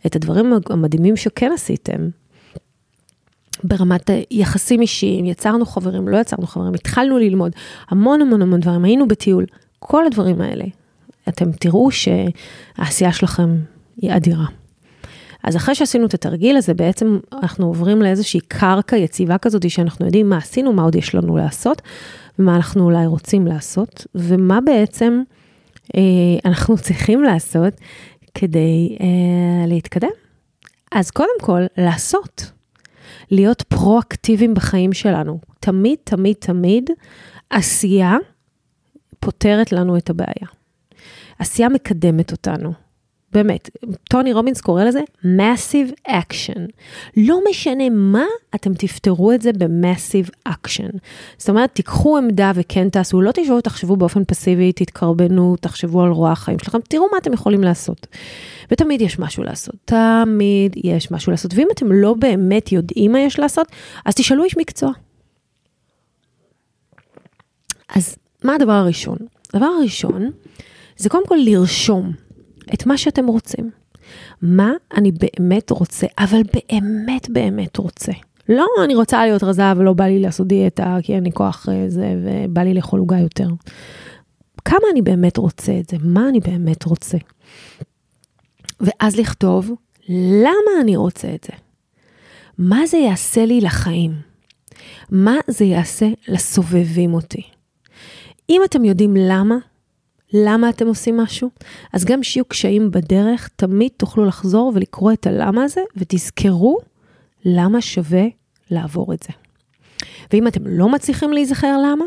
את 0.05 0.15
הדברים 0.15 0.53
המדהימים 0.69 1.17
שכן 1.17 1.51
עשיתם, 1.53 2.10
ברמת 3.63 4.10
יחסים 4.31 4.81
אישיים, 4.81 5.25
יצרנו 5.25 5.65
חברים, 5.65 6.07
לא 6.07 6.17
יצרנו 6.17 6.48
חברים, 6.48 6.74
התחלנו 6.74 7.17
ללמוד 7.17 7.51
המון 7.89 8.22
המון 8.22 8.41
המון 8.41 8.60
דברים, 8.60 8.83
היינו 8.83 9.07
בטיול, 9.07 9.45
כל 9.79 10.05
הדברים 10.05 10.41
האלה, 10.41 10.65
אתם 11.30 11.51
תראו 11.51 11.89
שהעשייה 11.92 13.13
שלכם 13.13 13.58
היא 13.98 14.15
אדירה. 14.15 14.46
אז 15.44 15.56
אחרי 15.56 15.75
שעשינו 15.75 16.06
את 16.06 16.13
התרגיל 16.13 16.58
הזה, 16.58 16.74
בעצם 16.74 17.20
אנחנו 17.34 17.65
עוברים 17.65 18.01
לאיזושהי 18.01 18.39
קרקע 18.39 18.98
יציבה 18.98 19.38
כזאת, 19.38 19.70
שאנחנו 19.70 20.06
יודעים 20.06 20.30
מה 20.30 20.38
עשינו, 20.38 20.74
מה 20.74 20.84
עוד 20.84 20.96
יש 20.96 21.15
לנו 21.15 21.38
לעשות, 21.38 21.82
ומה 22.39 22.56
אנחנו 22.56 22.84
אולי 22.84 23.06
רוצים 23.06 23.48
לעשות, 23.48 24.08
ומה 24.15 24.62
בעצם 24.62 25.22
אה, 25.96 26.01
אנחנו 26.46 26.77
צריכים 26.77 27.24
לעשות 27.24 27.74
כדי 28.34 28.98
אה, 29.01 29.68
להתקדם. 29.68 30.10
אז 30.92 31.12
קודם 31.12 31.39
כל, 31.42 31.62
לעשות. 31.77 32.51
להיות 33.32 33.62
פרואקטיביים 33.62 34.53
בחיים 34.53 34.94
שלנו. 34.94 35.39
תמיד, 35.60 35.98
תמיד, 36.03 36.36
תמיד 36.39 36.89
עשייה 37.50 38.18
פותרת 39.20 39.72
לנו 39.72 39.98
את 39.98 40.10
הבעיה. 40.10 40.48
עשייה 41.43 41.69
מקדמת 41.69 42.31
אותנו. 42.31 42.73
באמת, 43.31 43.69
טוני 44.09 44.33
רובינס 44.33 44.62
קורא 44.62 44.83
לזה 44.83 45.00
massive 45.23 46.09
action. 46.09 46.59
לא 47.17 47.39
משנה 47.50 47.89
מה, 47.89 48.25
אתם 48.55 48.73
תפתרו 48.73 49.31
את 49.31 49.41
זה 49.41 49.51
ב-massive 49.53 50.50
action. 50.50 50.97
זאת 51.38 51.50
אומרת, 51.50 51.71
תיקחו 51.73 52.17
עמדה 52.17 52.51
וכן 52.55 52.89
תעשו, 52.89 53.21
לא 53.21 53.31
תשבו 53.31 53.53
ותחשבו 53.53 53.95
באופן 53.95 54.23
פסיבי, 54.25 54.71
תתקרבנו, 54.71 55.55
תחשבו 55.62 56.01
על 56.01 56.12
רוע 56.12 56.31
החיים 56.31 56.59
שלכם, 56.59 56.79
תראו 56.89 57.05
מה 57.12 57.17
אתם 57.17 57.33
יכולים 57.33 57.63
לעשות. 57.63 58.07
ותמיד 58.71 59.01
יש 59.01 59.19
משהו 59.19 59.43
לעשות, 59.43 59.75
תמיד 59.85 60.75
יש 60.83 61.12
משהו 61.12 61.31
לעשות. 61.31 61.53
ואם 61.55 61.67
אתם 61.71 61.91
לא 61.91 62.13
באמת 62.13 62.71
יודעים 62.71 63.12
מה 63.12 63.19
יש 63.19 63.39
לעשות, 63.39 63.67
אז 64.05 64.15
תשאלו 64.15 64.43
איש 64.43 64.57
מקצוע. 64.57 64.91
אז 67.95 68.15
מה 68.43 68.55
הדבר 68.55 68.71
הראשון? 68.71 69.17
הדבר 69.53 69.65
הראשון, 69.65 70.31
זה 70.97 71.09
קודם 71.09 71.27
כל 71.27 71.38
לרשום 71.45 72.12
את 72.73 72.85
מה 72.85 72.97
שאתם 72.97 73.27
רוצים. 73.27 73.71
מה 74.41 74.71
אני 74.97 75.12
באמת 75.12 75.71
רוצה, 75.71 76.07
אבל 76.17 76.41
באמת 76.53 77.29
באמת 77.29 77.77
רוצה. 77.77 78.12
לא, 78.50 78.65
אני 78.83 78.95
רוצה 78.95 79.25
להיות 79.25 79.43
רזה 79.43 79.63
ולא 79.77 79.93
בא 79.93 80.03
לי 80.03 80.19
לעשות 80.19 80.47
דיאטה, 80.47 80.97
כי 81.03 81.13
אין 81.13 81.23
לי 81.23 81.31
כוח 81.31 81.69
אה, 81.69 81.89
זה, 81.89 82.15
ובא 82.23 82.62
לי 82.62 82.73
לאכול 82.73 83.00
עוגה 83.00 83.19
יותר. 83.19 83.47
כמה 84.65 84.88
אני 84.91 85.01
באמת 85.01 85.38
רוצה 85.38 85.79
את 85.79 85.89
זה? 85.89 85.97
מה 86.03 86.29
אני 86.29 86.39
באמת 86.39 86.83
רוצה? 86.83 87.17
ואז 88.81 89.15
לכתוב, 89.15 89.71
למה 90.09 90.81
אני 90.81 90.95
רוצה 90.95 91.35
את 91.35 91.43
זה? 91.43 91.53
מה 92.57 92.85
זה 92.85 92.97
יעשה 92.97 93.45
לי 93.45 93.62
לחיים? 93.62 94.12
מה 95.09 95.35
זה 95.47 95.65
יעשה 95.65 96.07
לסובבים 96.27 97.13
אותי? 97.13 97.41
אם 98.50 98.62
אתם 98.65 98.85
יודעים 98.85 99.15
למה, 99.17 99.55
למה 100.34 100.70
אתם 100.70 100.88
עושים 100.88 101.18
משהו, 101.18 101.50
אז 101.94 102.06
גם 102.06 102.24
שיהיו 102.24 102.46
קשיים 102.46 102.92
בדרך, 102.92 103.50
תמיד 103.56 103.92
תוכלו 103.98 104.25
לחזור 104.25 104.72
ולקרוא 104.75 105.13
את 105.13 105.28
הלמה 105.28 105.63
הזה, 105.63 105.82
ותזכרו 105.98 106.78
למה 107.46 107.82
שווה 107.82 108.24
לעבור 108.72 109.13
את 109.13 109.24
זה. 109.24 109.30
ואם 110.34 110.48
אתם 110.48 110.68
לא 110.68 110.90
מצליחים 110.90 111.34
להיזכר 111.34 111.78
למה, 111.78 112.06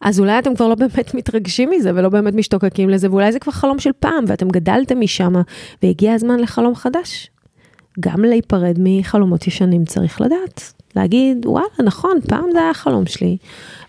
אז 0.00 0.20
אולי 0.20 0.38
אתם 0.38 0.54
כבר 0.54 0.68
לא 0.68 0.74
באמת 0.74 1.14
מתרגשים 1.18 1.70
מזה 1.70 1.90
ולא 1.94 2.08
באמת 2.08 2.34
משתוקקים 2.34 2.90
לזה, 2.90 3.10
ואולי 3.10 3.32
זה 3.32 3.38
כבר 3.38 3.52
חלום 3.52 3.78
של 3.78 3.90
פעם, 4.00 4.24
ואתם 4.28 4.48
גדלתם 4.48 5.00
משם, 5.00 5.32
והגיע 5.82 6.14
הזמן 6.14 6.40
לחלום 6.40 6.74
חדש. 6.74 7.30
גם 8.00 8.24
להיפרד 8.24 8.76
מחלומות 8.80 9.46
ישנים 9.46 9.84
צריך 9.84 10.20
לדעת. 10.20 10.81
להגיד, 10.96 11.46
וואלה, 11.46 11.66
נכון, 11.84 12.18
פעם 12.28 12.44
זה 12.52 12.58
היה 12.58 12.70
החלום 12.70 13.06
שלי, 13.06 13.36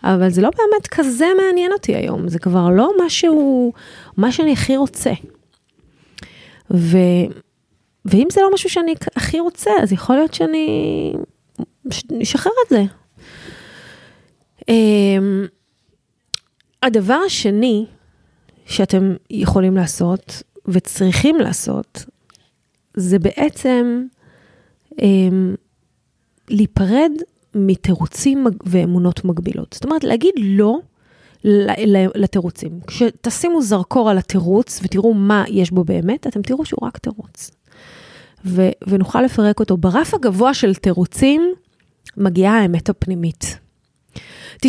אבל 0.03 0.29
זה 0.29 0.41
לא 0.41 0.49
באמת 0.49 0.87
כזה 0.87 1.25
מעניין 1.37 1.71
אותי 1.71 1.95
היום, 1.95 2.27
זה 2.27 2.39
כבר 2.39 2.69
לא 2.69 2.91
משהו, 3.05 3.73
מה 4.17 4.31
שאני 4.31 4.53
הכי 4.53 4.77
רוצה. 4.77 5.11
ו, 6.71 6.97
ואם 8.05 8.27
זה 8.31 8.41
לא 8.41 8.53
משהו 8.53 8.69
שאני 8.69 8.93
הכי 9.15 9.39
רוצה, 9.39 9.71
אז 9.81 9.91
יכול 9.91 10.15
להיות 10.15 10.33
שאני 10.33 11.13
אשחרר 12.21 12.53
את 12.65 12.69
זה. 12.69 12.83
Um, 14.61 15.47
הדבר 16.83 17.19
השני 17.25 17.85
שאתם 18.65 19.15
יכולים 19.29 19.75
לעשות 19.75 20.43
וצריכים 20.67 21.35
לעשות, 21.35 22.05
זה 22.93 23.19
בעצם 23.19 24.03
um, 24.91 24.95
להיפרד 26.49 27.11
מתירוצים 27.55 28.47
ואמונות 28.65 29.25
מגבילות. 29.25 29.73
זאת 29.73 29.85
אומרת, 29.85 30.03
להגיד 30.03 30.33
לא 30.37 30.79
לתירוצים. 32.15 32.79
כשתשימו 32.87 33.61
זרקור 33.61 34.09
על 34.09 34.17
התירוץ 34.17 34.79
ותראו 34.83 35.13
מה 35.13 35.43
יש 35.47 35.71
בו 35.71 35.83
באמת, 35.83 36.27
אתם 36.27 36.41
תראו 36.41 36.65
שהוא 36.65 36.87
רק 36.87 36.97
תירוץ. 36.97 37.51
ו- 38.45 38.69
ונוכל 38.87 39.21
לפרק 39.21 39.59
אותו. 39.59 39.77
ברף 39.77 40.13
הגבוה 40.13 40.53
של 40.53 40.75
תירוצים 40.75 41.53
מגיעה 42.17 42.59
האמת 42.59 42.89
הפנימית. 42.89 43.57
99% 44.65 44.67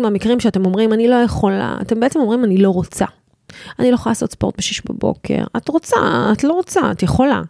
מהמקרים 0.00 0.40
שאתם 0.40 0.66
אומרים, 0.66 0.92
אני 0.92 1.08
לא 1.08 1.14
יכולה, 1.14 1.76
אתם 1.80 2.00
בעצם 2.00 2.20
אומרים, 2.20 2.44
אני 2.44 2.58
לא 2.58 2.70
רוצה. 2.70 3.06
אני 3.78 3.90
לא 3.90 3.94
יכולה 3.94 4.10
לעשות 4.10 4.32
ספורט 4.32 4.56
ב-6 4.56 4.82
בבוקר. 4.88 5.44
את 5.56 5.68
רוצה, 5.68 5.96
את 6.32 6.44
לא 6.44 6.52
רוצה, 6.52 6.92
את 6.92 7.02
יכולה. 7.02 7.42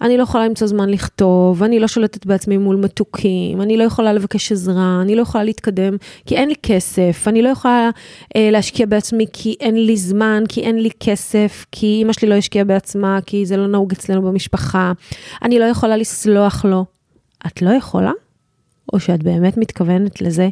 אני 0.00 0.16
לא 0.16 0.22
יכולה 0.22 0.46
למצוא 0.46 0.66
זמן 0.66 0.90
לכתוב, 0.90 1.62
אני 1.62 1.80
לא 1.80 1.88
שולטת 1.88 2.26
בעצמי 2.26 2.56
מול 2.56 2.76
מתוקים, 2.76 3.62
אני 3.62 3.76
לא 3.76 3.84
יכולה 3.84 4.12
לבקש 4.12 4.52
עזרה, 4.52 4.98
אני 5.02 5.16
לא 5.16 5.22
יכולה 5.22 5.44
להתקדם 5.44 5.96
כי 6.26 6.36
אין 6.36 6.48
לי 6.48 6.54
כסף, 6.62 7.24
אני 7.26 7.42
לא 7.42 7.48
יכולה 7.48 7.90
אה, 8.36 8.48
להשקיע 8.50 8.86
בעצמי 8.86 9.26
כי 9.32 9.56
אין 9.60 9.86
לי 9.86 9.96
זמן, 9.96 10.44
כי 10.48 10.60
אין 10.60 10.78
לי 10.78 10.90
כסף, 11.00 11.66
כי 11.72 11.86
אימא 11.86 12.12
שלי 12.12 12.28
לא 12.28 12.34
השקיעה 12.34 12.64
בעצמה, 12.64 13.18
כי 13.26 13.46
זה 13.46 13.56
לא 13.56 13.66
נהוג 13.66 13.92
אצלנו 13.92 14.22
במשפחה, 14.22 14.92
אני 15.42 15.58
לא 15.58 15.64
יכולה 15.64 15.96
לסלוח 15.96 16.64
לו. 16.64 16.84
את 17.46 17.62
לא 17.62 17.70
יכולה? 17.70 18.12
או 18.92 19.00
שאת 19.00 19.22
באמת 19.22 19.56
מתכוונת 19.56 20.20
לזה 20.22 20.48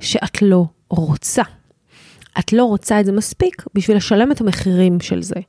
שאת 0.00 0.42
לא 0.42 0.64
רוצה? 0.88 1.42
את 2.38 2.52
לא 2.52 2.64
רוצה 2.64 3.00
את 3.00 3.06
זה 3.06 3.12
מספיק 3.12 3.64
בשביל 3.74 3.96
לשלם 3.96 4.32
את 4.32 4.40
המחירים 4.40 5.00
של 5.00 5.22
זה. 5.22 5.40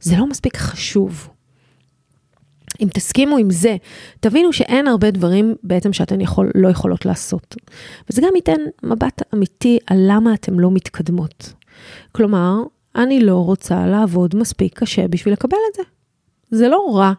זה 0.00 0.16
לא 0.16 0.26
מספיק 0.26 0.56
חשוב. 0.56 1.28
אם 2.80 2.88
תסכימו 2.94 3.36
עם 3.36 3.50
זה, 3.50 3.76
תבינו 4.20 4.52
שאין 4.52 4.86
הרבה 4.86 5.10
דברים 5.10 5.54
בעצם 5.62 5.92
שאתן 5.92 6.20
יכול, 6.20 6.50
לא 6.54 6.68
יכולות 6.68 7.06
לעשות. 7.06 7.56
וזה 8.10 8.22
גם 8.22 8.36
ייתן 8.36 8.60
מבט 8.82 9.22
אמיתי 9.34 9.78
על 9.86 9.98
למה 10.08 10.34
אתן 10.34 10.54
לא 10.54 10.70
מתקדמות. 10.70 11.52
כלומר, 12.12 12.54
אני 12.96 13.20
לא 13.20 13.36
רוצה 13.44 13.86
לעבוד 13.86 14.36
מספיק 14.36 14.78
קשה 14.78 15.08
בשביל 15.08 15.34
לקבל 15.34 15.58
את 15.70 15.74
זה. 15.74 15.82
זה 16.50 16.68
לא 16.68 16.90
רע, 16.94 17.12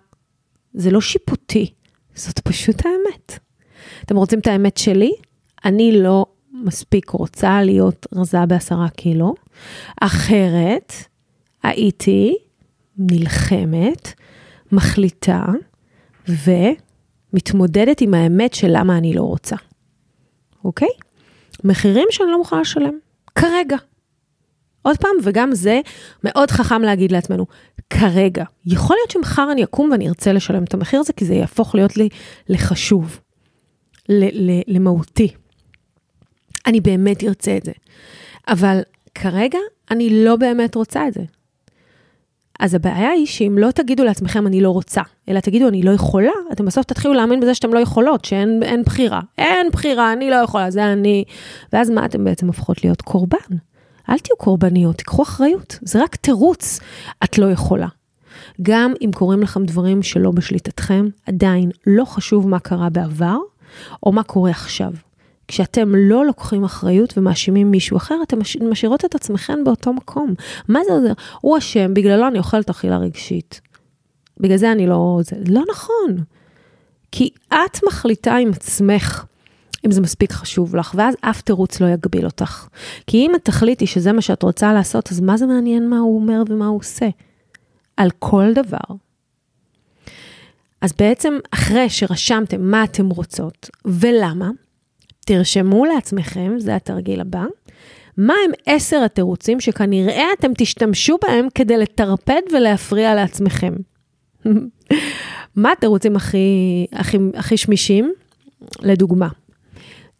זה 0.73 0.91
לא 0.91 1.01
שיפוטי, 1.01 1.73
זאת 2.15 2.39
פשוט 2.39 2.75
האמת. 2.85 3.39
אתם 4.05 4.15
רוצים 4.15 4.39
את 4.39 4.47
האמת 4.47 4.77
שלי? 4.77 5.11
אני 5.65 6.01
לא 6.01 6.25
מספיק 6.63 7.09
רוצה 7.09 7.61
להיות 7.63 8.07
רזה 8.15 8.45
בעשרה 8.45 8.89
קילו, 8.89 9.35
אחרת 10.01 10.93
הייתי 11.63 12.37
נלחמת, 12.97 14.13
מחליטה 14.71 15.45
ומתמודדת 16.27 18.01
עם 18.01 18.13
האמת 18.13 18.53
של 18.53 18.67
למה 18.69 18.97
אני 18.97 19.13
לא 19.13 19.21
רוצה, 19.21 19.55
אוקיי? 20.63 20.89
מחירים 21.63 22.07
שאני 22.11 22.31
לא 22.31 22.37
מוכנה 22.37 22.61
לשלם, 22.61 22.93
כרגע, 23.35 23.77
עוד 24.81 24.97
פעם, 24.97 25.11
וגם 25.23 25.55
זה 25.55 25.81
מאוד 26.23 26.51
חכם 26.51 26.81
להגיד 26.81 27.11
לעצמנו, 27.11 27.45
כרגע, 27.89 28.43
יכול 28.65 28.95
להיות 28.95 29.11
שמחר 29.11 29.51
אני 29.51 29.63
אקום 29.63 29.91
ואני 29.91 30.07
ארצה 30.07 30.33
לשלם 30.33 30.63
את 30.63 30.73
המחיר 30.73 30.99
הזה, 30.99 31.13
כי 31.13 31.25
זה 31.25 31.33
יהפוך 31.33 31.75
להיות 31.75 31.97
לי 31.97 32.09
לחשוב, 32.49 33.19
למהותי. 34.67 35.33
אני 36.65 36.81
באמת 36.81 37.23
ארצה 37.23 37.57
את 37.57 37.65
זה. 37.65 37.71
אבל 38.47 38.81
כרגע 39.15 39.59
אני 39.91 40.23
לא 40.25 40.35
באמת 40.35 40.75
רוצה 40.75 41.07
את 41.07 41.13
זה. 41.13 41.21
אז 42.59 42.73
הבעיה 42.73 43.09
היא 43.09 43.25
שאם 43.25 43.57
לא 43.57 43.71
תגידו 43.71 44.03
לעצמכם 44.03 44.47
אני 44.47 44.61
לא 44.61 44.69
רוצה, 44.69 45.01
אלא 45.29 45.39
תגידו 45.39 45.67
אני 45.67 45.83
לא 45.83 45.91
יכולה, 45.91 46.31
אתם 46.51 46.65
בסוף 46.65 46.85
תתחילו 46.85 47.13
להאמין 47.13 47.39
בזה 47.39 47.55
שאתם 47.55 47.73
לא 47.73 47.79
יכולות, 47.79 48.25
שאין 48.25 48.63
אין 48.63 48.83
בחירה. 48.83 49.21
אין 49.37 49.69
בחירה, 49.71 50.13
אני 50.13 50.29
לא 50.29 50.35
יכולה, 50.35 50.71
זה 50.71 50.93
אני. 50.93 51.23
ואז 51.73 51.89
מה 51.89 52.05
אתם 52.05 52.23
בעצם 52.23 52.47
הופכות 52.47 52.83
להיות 52.83 53.01
קורבן? 53.01 53.57
אל 54.09 54.19
תהיו 54.19 54.37
קורבניות, 54.37 54.95
תיקחו 54.95 55.23
אחריות, 55.23 55.79
זה 55.81 56.03
רק 56.03 56.15
תירוץ, 56.15 56.79
את 57.23 57.37
לא 57.37 57.51
יכולה. 57.51 57.87
גם 58.61 58.93
אם 59.01 59.11
קורים 59.15 59.41
לכם 59.41 59.65
דברים 59.65 60.03
שלא 60.03 60.31
בשליטתכם, 60.31 61.07
עדיין 61.27 61.71
לא 61.87 62.05
חשוב 62.05 62.47
מה 62.47 62.59
קרה 62.59 62.89
בעבר, 62.89 63.37
או 64.03 64.11
מה 64.11 64.23
קורה 64.23 64.51
עכשיו. 64.51 64.91
כשאתם 65.47 65.95
לא 65.95 66.25
לוקחים 66.25 66.63
אחריות 66.63 67.17
ומאשימים 67.17 67.71
מישהו 67.71 67.97
אחר, 67.97 68.15
אתם 68.23 68.39
משאירות 68.69 69.05
את 69.05 69.15
עצמכם 69.15 69.63
באותו 69.63 69.93
מקום. 69.93 70.33
מה 70.67 70.79
זה 70.87 70.93
עוזר? 70.93 71.13
הוא 71.41 71.57
אשם, 71.57 71.93
בגללו 71.93 72.27
אני 72.27 72.37
אוכלת 72.37 72.69
אכילה 72.69 72.97
רגשית. 72.97 73.61
בגלל 74.39 74.57
זה 74.57 74.71
אני 74.71 74.87
לא... 74.87 75.19
זה 75.23 75.35
לא 75.47 75.63
נכון. 75.71 76.23
כי 77.11 77.29
את 77.47 77.79
מחליטה 77.87 78.35
עם 78.35 78.49
עצמך 78.49 79.25
אם 79.85 79.91
זה 79.91 80.01
מספיק 80.01 80.31
חשוב 80.31 80.75
לך, 80.75 80.95
ואז 80.97 81.15
אף 81.21 81.41
תירוץ 81.41 81.79
לא 81.79 81.87
יגביל 81.87 82.25
אותך. 82.25 82.67
כי 83.07 83.17
אם 83.17 83.35
את 83.35 83.45
תחליטי 83.45 83.87
שזה 83.87 84.11
מה 84.11 84.21
שאת 84.21 84.43
רוצה 84.43 84.73
לעשות, 84.73 85.11
אז 85.11 85.19
מה 85.19 85.37
זה 85.37 85.45
מעניין 85.45 85.89
מה 85.89 85.99
הוא 85.99 86.15
אומר 86.15 86.43
ומה 86.49 86.65
הוא 86.65 86.79
עושה? 86.79 87.09
על 87.97 88.09
כל 88.19 88.53
דבר. 88.53 88.95
אז 90.81 90.93
בעצם 90.99 91.33
אחרי 91.51 91.89
שרשמתם 91.89 92.61
מה 92.61 92.83
אתם 92.83 93.09
רוצות 93.09 93.69
ולמה, 93.85 94.49
תרשמו 95.25 95.85
לעצמכם, 95.85 96.53
זה 96.57 96.75
התרגיל 96.75 97.21
הבא, 97.21 97.45
מה 98.17 98.33
הם 98.45 98.51
עשר 98.65 99.03
התירוצים 99.03 99.59
שכנראה 99.59 100.25
אתם 100.39 100.51
תשתמשו 100.57 101.17
בהם 101.21 101.47
כדי 101.55 101.77
לטרפד 101.77 102.41
ולהפריע 102.53 103.15
לעצמכם. 103.15 103.73
מה 105.55 105.71
התירוצים 105.71 106.15
הכי, 106.15 106.85
הכי, 106.91 107.17
הכי 107.33 107.57
שמישים? 107.57 108.13
לדוגמה, 108.81 109.27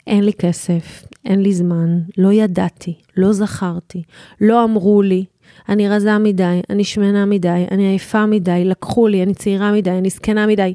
אין 0.07 0.23
לי 0.23 0.33
כסף, 0.33 1.05
אין 1.25 1.41
לי 1.41 1.53
זמן, 1.53 1.99
לא 2.17 2.33
ידעתי, 2.33 2.93
לא 3.17 3.33
זכרתי, 3.33 4.03
לא 4.41 4.63
אמרו 4.63 5.01
לי, 5.01 5.25
אני 5.69 5.89
רזה 5.89 6.17
מדי, 6.17 6.61
אני 6.69 6.83
שמנה 6.83 7.25
מדי, 7.25 7.65
אני 7.71 7.87
עייפה 7.87 8.25
מדי, 8.25 8.65
לקחו 8.65 9.07
לי, 9.07 9.23
אני 9.23 9.33
צעירה 9.33 9.71
מדי, 9.71 9.91
אני 9.91 10.09
זקנה 10.09 10.47
מדי. 10.47 10.73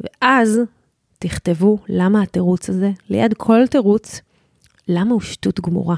ואז 0.00 0.60
תכתבו 1.20 1.78
למה 1.88 2.22
התירוץ 2.22 2.70
הזה, 2.70 2.90
ליד 3.08 3.34
כל 3.34 3.66
תירוץ, 3.66 4.20
למה 4.88 5.12
הוא 5.12 5.20
שטות 5.20 5.60
גמורה. 5.60 5.96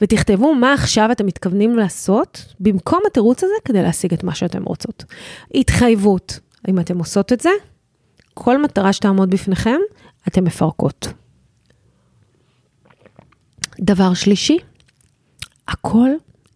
ותכתבו 0.00 0.54
מה 0.54 0.72
עכשיו 0.72 1.08
אתם 1.12 1.26
מתכוונים 1.26 1.76
לעשות 1.76 2.54
במקום 2.60 3.00
התירוץ 3.06 3.44
הזה 3.44 3.52
כדי 3.64 3.82
להשיג 3.82 4.12
את 4.12 4.24
מה 4.24 4.34
שאתם 4.34 4.64
רוצות. 4.64 5.04
התחייבות, 5.54 6.40
אם 6.68 6.80
אתם 6.80 6.98
עושות 6.98 7.32
את 7.32 7.40
זה, 7.40 7.50
כל 8.34 8.62
מטרה 8.62 8.92
שתעמוד 8.92 9.30
בפניכם, 9.30 9.78
אתם 10.28 10.44
מפרקות. 10.44 11.08
דבר 13.80 14.14
שלישי, 14.14 14.58
הכל 15.68 16.10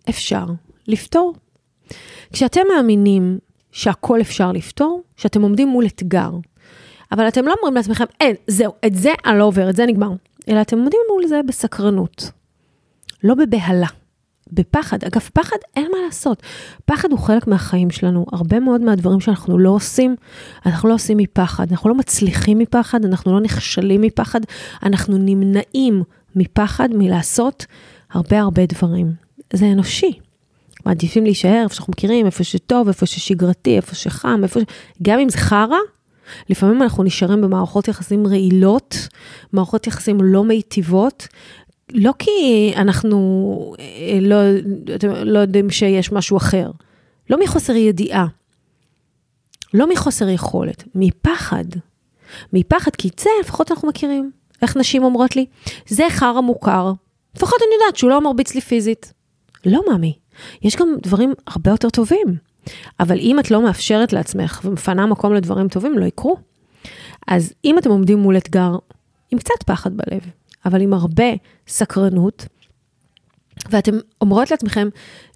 אפשר 0.08 0.46
לפתור. 0.86 1.34
כשאתם 2.32 2.60
מאמינים 2.74 3.38
שהכל 3.72 4.20
אפשר 4.20 4.52
לפתור, 4.52 5.02
שאתם 5.16 5.42
עומדים 5.42 5.68
מול 5.68 5.86
אתגר, 5.86 6.30
אבל 7.12 7.28
אתם 7.28 7.46
לא 7.46 7.54
אומרים 7.58 7.74
לעצמכם, 7.74 8.04
אין, 8.20 8.36
זהו, 8.46 8.72
את 8.86 8.94
זה 8.94 9.12
אני 9.26 9.38
לא 9.38 9.44
עובר, 9.44 9.70
את 9.70 9.76
זה 9.76 9.86
נגמר. 9.86 10.10
אלא 10.48 10.60
אתם 10.60 10.78
עומדים 10.78 11.00
מול 11.12 11.26
זה 11.26 11.40
בסקרנות, 11.48 12.30
לא 13.24 13.34
בבהלה, 13.34 13.86
בפחד. 14.52 15.04
אגב, 15.04 15.28
פחד, 15.32 15.56
אין 15.76 15.88
מה 15.92 15.98
לעשות. 16.06 16.42
פחד 16.84 17.10
הוא 17.10 17.18
חלק 17.18 17.46
מהחיים 17.46 17.90
שלנו. 17.90 18.26
הרבה 18.32 18.60
מאוד 18.60 18.80
מהדברים 18.80 19.20
שאנחנו 19.20 19.58
לא 19.58 19.70
עושים, 19.70 20.16
אנחנו 20.66 20.88
לא 20.88 20.94
עושים 20.94 21.16
מפחד. 21.16 21.66
אנחנו 21.70 21.90
לא 21.90 21.94
מצליחים 21.96 22.58
מפחד, 22.58 23.04
אנחנו 23.04 23.32
לא 23.32 23.40
נכשלים 23.40 24.00
מפחד, 24.00 24.40
אנחנו 24.82 25.18
נמנעים 25.18 26.02
מפחד 26.36 26.88
מלעשות 26.92 27.66
הרבה 28.12 28.40
הרבה 28.40 28.66
דברים. 28.66 29.12
זה 29.52 29.66
אנושי. 29.66 30.12
מעדיפים 30.86 31.24
להישאר 31.24 31.62
איפה 31.62 31.74
שאנחנו 31.74 31.90
מכירים, 31.90 32.26
איפה 32.26 32.44
שטוב, 32.44 32.88
איפה 32.88 33.06
ששגרתי, 33.06 33.76
איפה 33.76 33.94
שחם, 33.94 34.40
איפה 34.42 34.60
ש... 34.60 34.62
גם 35.02 35.18
אם 35.18 35.28
זה 35.28 35.38
חרא, 35.38 35.76
לפעמים 36.48 36.82
אנחנו 36.82 37.04
נשארים 37.04 37.40
במערכות 37.40 37.88
יחסים 37.88 38.26
רעילות, 38.26 39.08
מערכות 39.52 39.86
יחסים 39.86 40.18
לא 40.20 40.44
מיטיבות, 40.44 41.28
לא 41.92 42.12
כי 42.18 42.72
אנחנו 42.76 43.74
אה, 43.78 44.18
לא, 44.20 44.36
לא 45.24 45.38
יודעים 45.38 45.70
שיש 45.70 46.12
משהו 46.12 46.36
אחר, 46.36 46.70
לא 47.30 47.38
מחוסר 47.40 47.76
ידיעה, 47.76 48.26
לא 49.74 49.88
מחוסר 49.90 50.28
יכולת, 50.28 50.84
מפחד. 50.94 51.64
מפחד, 52.52 52.96
כי 52.96 53.08
את 53.08 53.18
זה 53.18 53.30
לפחות 53.40 53.70
אנחנו 53.70 53.88
מכירים. 53.88 54.30
איך 54.62 54.76
נשים 54.76 55.04
אומרות 55.04 55.36
לי? 55.36 55.46
זה 55.88 56.04
חרא 56.10 56.40
מוכר. 56.40 56.92
לפחות 57.36 57.58
אני 57.62 57.74
יודעת 57.80 57.96
שהוא 57.96 58.10
לא 58.10 58.20
מרביץ 58.20 58.54
לי 58.54 58.60
פיזית. 58.60 59.12
לא, 59.66 59.80
מאמי, 59.90 60.18
יש 60.62 60.76
גם 60.76 60.88
דברים 61.02 61.34
הרבה 61.46 61.70
יותר 61.70 61.90
טובים. 61.90 62.47
אבל 63.00 63.18
אם 63.18 63.38
את 63.40 63.50
לא 63.50 63.62
מאפשרת 63.62 64.12
לעצמך 64.12 64.60
ומפנה 64.64 65.06
מקום 65.06 65.34
לדברים 65.34 65.68
טובים, 65.68 65.98
לא 65.98 66.04
יקרו. 66.04 66.36
אז 67.28 67.52
אם 67.64 67.78
אתם 67.78 67.90
עומדים 67.90 68.18
מול 68.18 68.36
אתגר 68.36 68.76
עם 69.30 69.38
קצת 69.38 69.62
פחד 69.66 69.90
בלב, 69.96 70.20
אבל 70.64 70.80
עם 70.80 70.92
הרבה 70.92 71.24
סקרנות, 71.68 72.46
ואתם 73.70 73.92
אומרות 74.20 74.50
לעצמכם, 74.50 74.88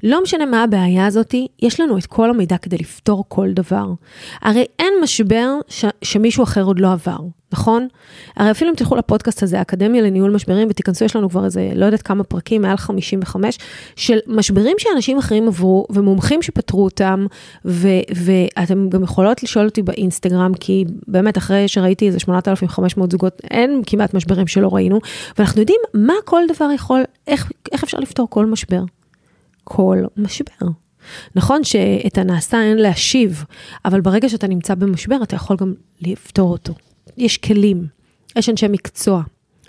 לא 0.03 0.23
משנה 0.23 0.47
מה 0.47 0.63
הבעיה 0.63 1.07
הזאתי, 1.07 1.47
יש 1.63 1.81
לנו 1.81 1.99
את 1.99 2.07
כל 2.07 2.31
המידע 2.31 2.57
כדי 2.57 2.77
לפתור 2.77 3.25
כל 3.29 3.53
דבר. 3.53 3.87
הרי 4.43 4.65
אין 4.79 4.93
משבר 5.03 5.49
ש- 5.69 5.85
שמישהו 6.03 6.45
אחר 6.45 6.63
עוד 6.63 6.81
לא 6.81 6.93
עבר. 6.93 7.19
נכון? 7.53 7.89
הרי 8.37 8.51
אפילו 8.51 8.71
אם 8.71 8.77
תלכו 8.77 8.97
לפודקאסט 8.97 9.43
הזה, 9.43 9.61
אקדמיה 9.61 10.03
לניהול 10.03 10.31
משברים, 10.31 10.69
ותיכנסו, 10.71 11.05
יש 11.05 11.17
לנו 11.17 11.31
כבר 11.31 11.45
איזה, 11.45 11.71
לא 11.75 11.85
יודעת 11.85 12.03
כמה 12.03 12.25
פרקים, 12.25 12.63
מעל 12.63 12.77
55, 12.77 13.59
של 13.97 14.19
משברים 14.27 14.77
שאנשים 14.79 15.19
אחרים 15.19 15.49
עברו, 15.49 15.87
ומומחים 15.91 16.43
שפתרו 16.43 16.85
אותם, 16.85 17.27
ו- 17.65 17.89
ואתם 18.17 18.89
גם 18.89 19.03
יכולות 19.03 19.43
לשאול 19.43 19.65
אותי 19.65 19.83
באינסטגרם, 19.83 20.55
כי 20.55 20.85
באמת, 21.09 21.39
אחרי 21.39 21.69
שראיתי 21.69 22.07
איזה 22.07 22.19
8,500 22.21 23.11
זוגות, 23.11 23.41
אין 23.51 23.83
כמעט 23.87 24.15
משברים 24.15 24.47
שלא 24.47 24.75
ראינו, 24.75 24.99
ואנחנו 25.39 25.61
יודעים 25.61 25.81
מה 25.95 26.15
כל 26.25 26.43
דבר 26.55 26.69
יכול, 26.75 27.01
איך, 27.27 27.53
איך 27.73 27.83
אפשר 27.85 27.99
לפתור 27.99 28.31
כל 28.31 28.47
משבר. 28.47 28.83
כל 29.65 29.99
משבר. 30.17 30.67
נכון 31.35 31.65
שאת 31.65 32.19
הנעשה 32.19 32.63
אין 32.63 32.79
להשיב, 32.79 33.45
אבל 33.85 34.01
ברגע 34.01 34.29
שאתה 34.29 34.47
נמצא 34.47 34.75
במשבר, 34.75 35.23
אתה 35.23 35.37
יכול 35.37 35.57
גם 35.57 35.75
לפתור 36.01 36.53
אותו. 36.53 36.75
יש 37.17 37.39
כלים, 37.39 37.87
יש 38.37 38.49
אנשי 38.49 38.69
מקצוע, 38.69 39.23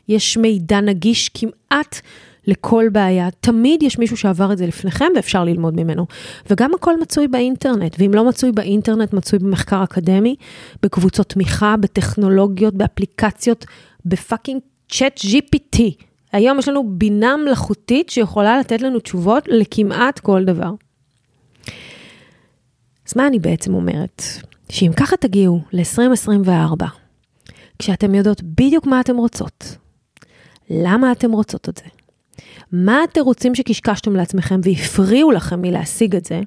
יש 0.08 0.38
מידע 0.38 0.82
נגיש 0.82 1.29
כמעט 1.29 2.01
לכל 2.47 2.86
בעיה. 2.91 3.29
תמיד 3.39 3.84
יש 3.84 3.99
מישהו 3.99 4.17
שעבר 4.17 4.53
את 4.53 4.58
זה 4.58 4.67
לפניכם 4.67 5.06
ואפשר 5.15 5.43
ללמוד 5.43 5.75
ממנו. 5.75 6.06
וגם 6.49 6.73
הכל 6.73 6.99
מצוי 6.99 7.27
באינטרנט, 7.27 7.95
ואם 7.99 8.13
לא 8.13 8.29
מצוי 8.29 8.51
באינטרנט, 8.51 9.13
מצוי 9.13 9.39
במחקר 9.39 9.84
אקדמי, 9.84 10.36
בקבוצות 10.84 11.29
תמיכה, 11.29 11.75
בטכנולוגיות, 11.77 12.73
באפליקציות, 12.73 13.65
בפאקינג 14.06 14.62
צ'אט 14.89 15.19
GPT. 15.19 15.82
היום 16.34 16.60
יש 16.60 16.67
לנו 16.67 16.84
בינה 16.89 17.38
מלאכותית 17.38 18.10
שיכולה 18.10 18.60
לתת 18.60 18.82
לנו 18.82 19.00
תשובות 19.00 19.43
לכמעט 19.48 20.19
כל 20.19 20.43
דבר. 20.46 20.72
אז 23.08 23.13
מה 23.17 23.28
אני 23.28 23.39
בעצם 23.39 23.74
אומרת? 23.74 24.24
שאם 24.69 24.91
ככה 24.98 25.17
תגיעו 25.17 25.62
ל-2024, 25.74 26.86
כשאתם 27.80 28.15
יודעות 28.15 28.43
בדיוק 28.43 28.86
מה 28.86 29.00
אתם 29.02 29.17
רוצות, 29.17 29.78
למה 30.69 31.12
אתם 31.12 31.32
רוצות 31.32 31.69
את 31.69 31.78
זה, 31.78 31.84
מה 32.72 33.04
התירוצים 33.04 33.56
שקשקשתם 33.56 34.15
לעצמכם 34.15 34.60
והפריעו 34.63 35.32
לכם 35.32 35.62
מלהשיג 35.62 36.15
את 36.15 36.26
זה, 36.26 36.41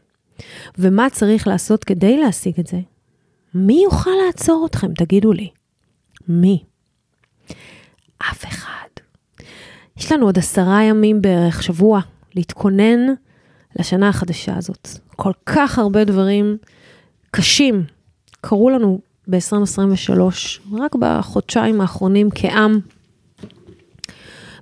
ומה 0.78 1.10
צריך 1.10 1.46
לעשות 1.46 1.84
כדי 1.84 2.16
להשיג 2.16 2.60
את 2.60 2.66
זה, 2.66 2.80
מי 3.54 3.80
יוכל 3.84 4.10
לעצור 4.26 4.66
אתכם, 4.70 4.94
תגידו 4.94 5.32
לי? 5.32 5.50
מי? 6.28 6.64
אף 8.18 8.44
אחד. 8.44 8.86
יש 10.06 10.12
לנו 10.12 10.26
עוד 10.26 10.38
עשרה 10.38 10.82
ימים 10.82 11.22
בערך, 11.22 11.62
שבוע, 11.62 12.00
להתכונן 12.34 12.98
לשנה 13.78 14.08
החדשה 14.08 14.56
הזאת. 14.56 14.88
כל 15.16 15.32
כך 15.46 15.78
הרבה 15.78 16.04
דברים 16.04 16.56
קשים 17.30 17.84
קרו 18.40 18.70
לנו 18.70 19.00
ב-2023, 19.28 20.20
רק 20.72 20.94
בחודשיים 20.94 21.80
האחרונים 21.80 22.28
כעם, 22.34 22.80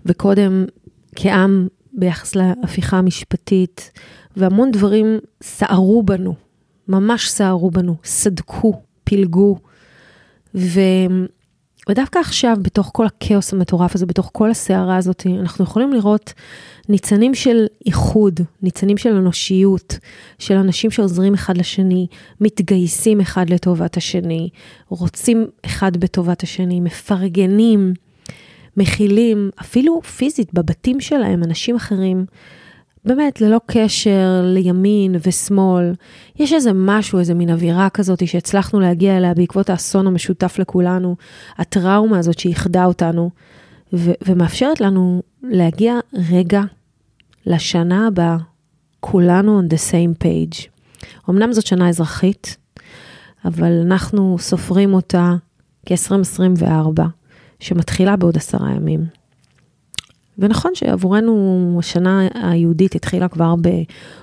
וקודם 0.07 0.65
כעם 1.17 1.69
ביחס 1.93 2.35
להפיכה 2.35 2.97
המשפטית, 2.99 3.91
והמון 4.37 4.71
דברים 4.71 5.19
סערו 5.43 6.03
בנו, 6.03 6.35
ממש 6.89 7.29
סערו 7.29 7.71
בנו, 7.71 7.97
סדקו, 8.05 8.83
פילגו. 9.05 9.59
ו... 10.55 10.81
ודווקא 11.89 12.19
עכשיו, 12.19 12.57
בתוך 12.63 12.91
כל 12.93 13.07
הכאוס 13.07 13.53
המטורף 13.53 13.95
הזה, 13.95 14.07
בתוך 14.07 14.31
כל 14.33 14.51
הסערה 14.51 14.97
הזאת, 14.97 15.27
אנחנו 15.41 15.65
יכולים 15.65 15.93
לראות 15.93 16.33
ניצנים 16.89 17.35
של 17.35 17.67
איחוד, 17.87 18.41
ניצנים 18.63 18.99
של 18.99 19.17
אנושיות, 19.17 19.99
של 20.39 20.55
אנשים 20.55 20.91
שעוזרים 20.91 21.35
אחד 21.35 21.57
לשני, 21.57 22.07
מתגייסים 22.41 23.21
אחד 23.21 23.51
לטובת 23.51 23.97
השני, 23.97 24.49
רוצים 24.89 25.47
אחד 25.67 25.97
בטובת 25.97 26.43
השני, 26.43 26.81
מפרגנים, 26.81 27.95
מכילים, 28.77 29.51
אפילו 29.61 30.03
פיזית, 30.03 30.55
בבתים 30.55 31.01
שלהם, 31.01 31.45
אנשים 31.45 31.77
אחרים. 31.77 32.27
באמת, 33.05 33.41
ללא 33.41 33.61
קשר 33.67 34.43
לימין 34.45 35.17
ושמאל, 35.27 35.93
יש 36.37 36.53
איזה 36.53 36.71
משהו, 36.75 37.19
איזה 37.19 37.35
מין 37.35 37.51
אווירה 37.51 37.91
כזאת 37.91 38.29
שהצלחנו 38.29 38.81
להגיע 38.81 39.17
אליה 39.17 39.35
בעקבות 39.35 39.71
האסון 39.71 40.07
המשותף 40.07 40.59
לכולנו, 40.59 41.17
הטראומה 41.59 42.19
הזאת 42.19 42.39
שאיחדה 42.39 42.85
אותנו, 42.85 43.31
ו- 43.93 44.13
ומאפשרת 44.27 44.81
לנו 44.81 45.23
להגיע 45.43 45.95
רגע 46.33 46.63
לשנה 47.47 48.07
הבאה, 48.07 48.37
כולנו 49.01 49.61
on 49.61 49.73
the 49.73 49.77
same 49.91 50.25
page. 50.25 50.69
אמנם 51.31 51.53
זאת 51.53 51.67
שנה 51.67 51.89
אזרחית, 51.89 52.57
אבל 53.45 53.81
אנחנו 53.87 54.37
סופרים 54.39 54.95
אותה 54.95 55.35
כ-2024, 55.87 57.03
שמתחילה 57.61 58.17
בעוד 58.17 58.37
עשרה 58.37 58.71
ימים. 58.71 59.24
ונכון 60.39 60.75
שעבורנו 60.75 61.77
השנה 61.79 62.29
היהודית 62.35 62.95
התחילה 62.95 63.29
כבר 63.29 63.55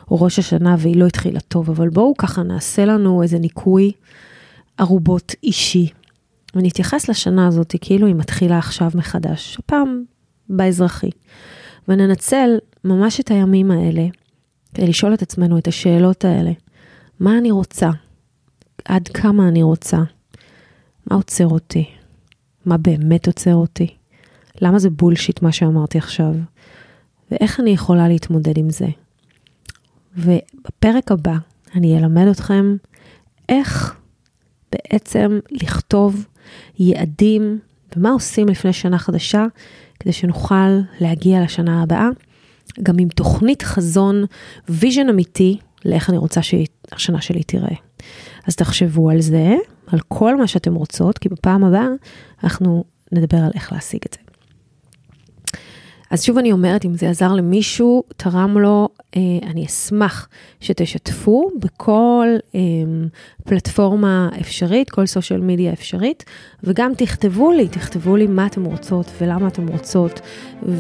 בראש 0.10 0.40
השנה 0.40 0.76
והיא 0.80 0.96
לא 0.96 1.06
התחילה 1.06 1.40
טוב, 1.40 1.70
אבל 1.70 1.90
בואו 1.90 2.14
ככה 2.18 2.44
נעשה 2.44 2.86
לנו 2.86 3.24
איזה 3.24 3.40
ניקוי 3.40 3.92
ערובות 4.78 5.36
אישי, 5.44 5.90
ונתייחס 6.56 7.10
לשנה 7.10 7.48
הזאת 7.48 7.76
כאילו 7.82 8.08
היא 8.08 8.16
מתחילה 8.16 8.58
עכשיו 8.58 8.92
מחדש, 8.96 9.58
הפעם 9.60 10.04
באזרחי, 10.50 11.10
וננצל 11.88 12.58
ממש 12.84 13.20
את 13.20 13.32
הימים 13.32 13.72
האלה 13.72 14.08
כדי 14.74 14.88
לשאול 14.88 15.14
את 15.14 15.22
עצמנו 15.22 15.58
את 15.58 15.68
השאלות 15.68 16.26
האלה. 16.26 16.52
מה 17.20 17.38
אני 17.38 17.52
רוצה? 17.52 17.90
עד 18.86 19.08
כמה 19.08 19.48
אני 19.48 19.64
רוצה? 19.64 19.98
מה 21.08 21.16
עוצר 21.16 21.48
אותי? 21.48 21.86
מה 22.66 22.78
באמת 22.78 23.28
עוצר 23.28 23.56
אותי? 23.56 23.96
למה 24.62 24.80
זה 24.80 24.90
bullshit 24.90 25.42
מה 25.42 25.52
שאמרתי 25.52 25.98
עכשיו, 25.98 26.34
ואיך 27.32 27.60
אני 27.60 27.70
יכולה 27.70 28.08
להתמודד 28.08 28.58
עם 28.58 28.70
זה. 28.70 28.88
ובפרק 30.18 31.12
הבא 31.12 31.36
אני 31.76 31.98
אלמד 31.98 32.28
אתכם 32.28 32.76
איך 33.50 33.96
בעצם 34.72 35.40
לכתוב 35.52 36.26
יעדים 36.80 37.60
ומה 37.96 38.10
עושים 38.10 38.48
לפני 38.48 38.74
שנה 38.74 38.98
חדשה, 38.98 39.46
כדי 40.00 40.14
שנוכל 40.14 40.80
להגיע 41.00 41.44
לשנה 41.44 41.84
הבאה, 41.84 42.10
גם 42.84 42.96
עם 43.00 43.08
תוכנית 43.08 43.62
חזון, 43.62 44.24
vision 44.70 45.10
אמיתי, 45.10 45.58
לאיך 45.86 46.10
אני 46.10 46.18
רוצה 46.18 46.42
שהשנה 46.42 47.22
שלי 47.22 47.44
תיראה. 47.44 47.76
אז 48.48 48.56
תחשבו 48.56 49.10
על 49.10 49.22
זה, 49.22 49.56
על 49.88 50.00
כל 50.08 50.38
מה 50.38 50.48
שאתם 50.48 50.74
רוצות, 50.74 51.18
כי 51.18 51.30
בפעם 51.30 51.64
הבאה 51.64 51.88
אנחנו 52.44 52.84
נדבר 53.12 53.38
על 53.38 53.52
איך 53.56 53.74
להשיג 53.74 54.00
את 54.06 54.14
זה. 54.14 54.21
אז 56.12 56.24
שוב 56.24 56.38
אני 56.38 56.52
אומרת, 56.52 56.86
אם 56.86 56.94
זה 56.94 57.10
עזר 57.10 57.34
למישהו, 57.34 58.04
תרם 58.18 58.58
לו, 58.58 58.90
אה, 59.16 59.22
אני 59.44 59.66
אשמח 59.66 60.30
שתשתפו 60.60 61.50
בכל 61.60 62.28
אה, 62.56 62.60
פלטפורמה 63.44 64.30
אפשרית, 64.42 64.90
כל 64.90 65.06
סושיאל 65.06 65.42
מדיה 65.42 65.74
אפשרית, 65.74 66.26
וגם 66.64 66.92
תכתבו 66.98 67.52
לי, 67.52 67.68
תכתבו 67.68 68.16
לי 68.16 68.28
מה 68.28 68.46
אתם 68.46 68.66
רוצות 68.66 69.12
ולמה 69.22 69.48
אתם 69.48 69.68
רוצות, 69.68 70.22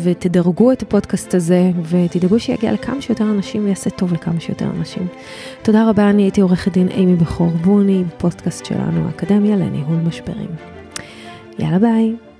ותדרגו 0.03 0.71
את 0.71 0.81
הפודקאסט 0.81 1.33
הזה, 1.33 1.71
ותדאגו 1.89 2.39
שיגיע 2.39 2.73
לכמה 2.73 3.01
שיותר 3.01 3.23
אנשים 3.23 3.65
ויעשה 3.65 3.89
טוב 3.89 4.13
לכמה 4.13 4.39
שיותר 4.39 4.65
אנשים. 4.77 5.07
תודה 5.61 5.89
רבה, 5.89 6.09
אני 6.09 6.23
הייתי 6.23 6.41
עורכת 6.41 6.71
דין 6.71 6.87
אימי 6.87 7.15
בכור 7.15 7.49
בוני, 7.49 8.03
בפודקאסט 8.03 8.65
שלנו, 8.65 9.07
האקדמיה 9.07 9.55
לניהול 9.55 9.97
משברים. 9.97 10.49
יאללה 11.59 11.79
ביי. 11.79 12.30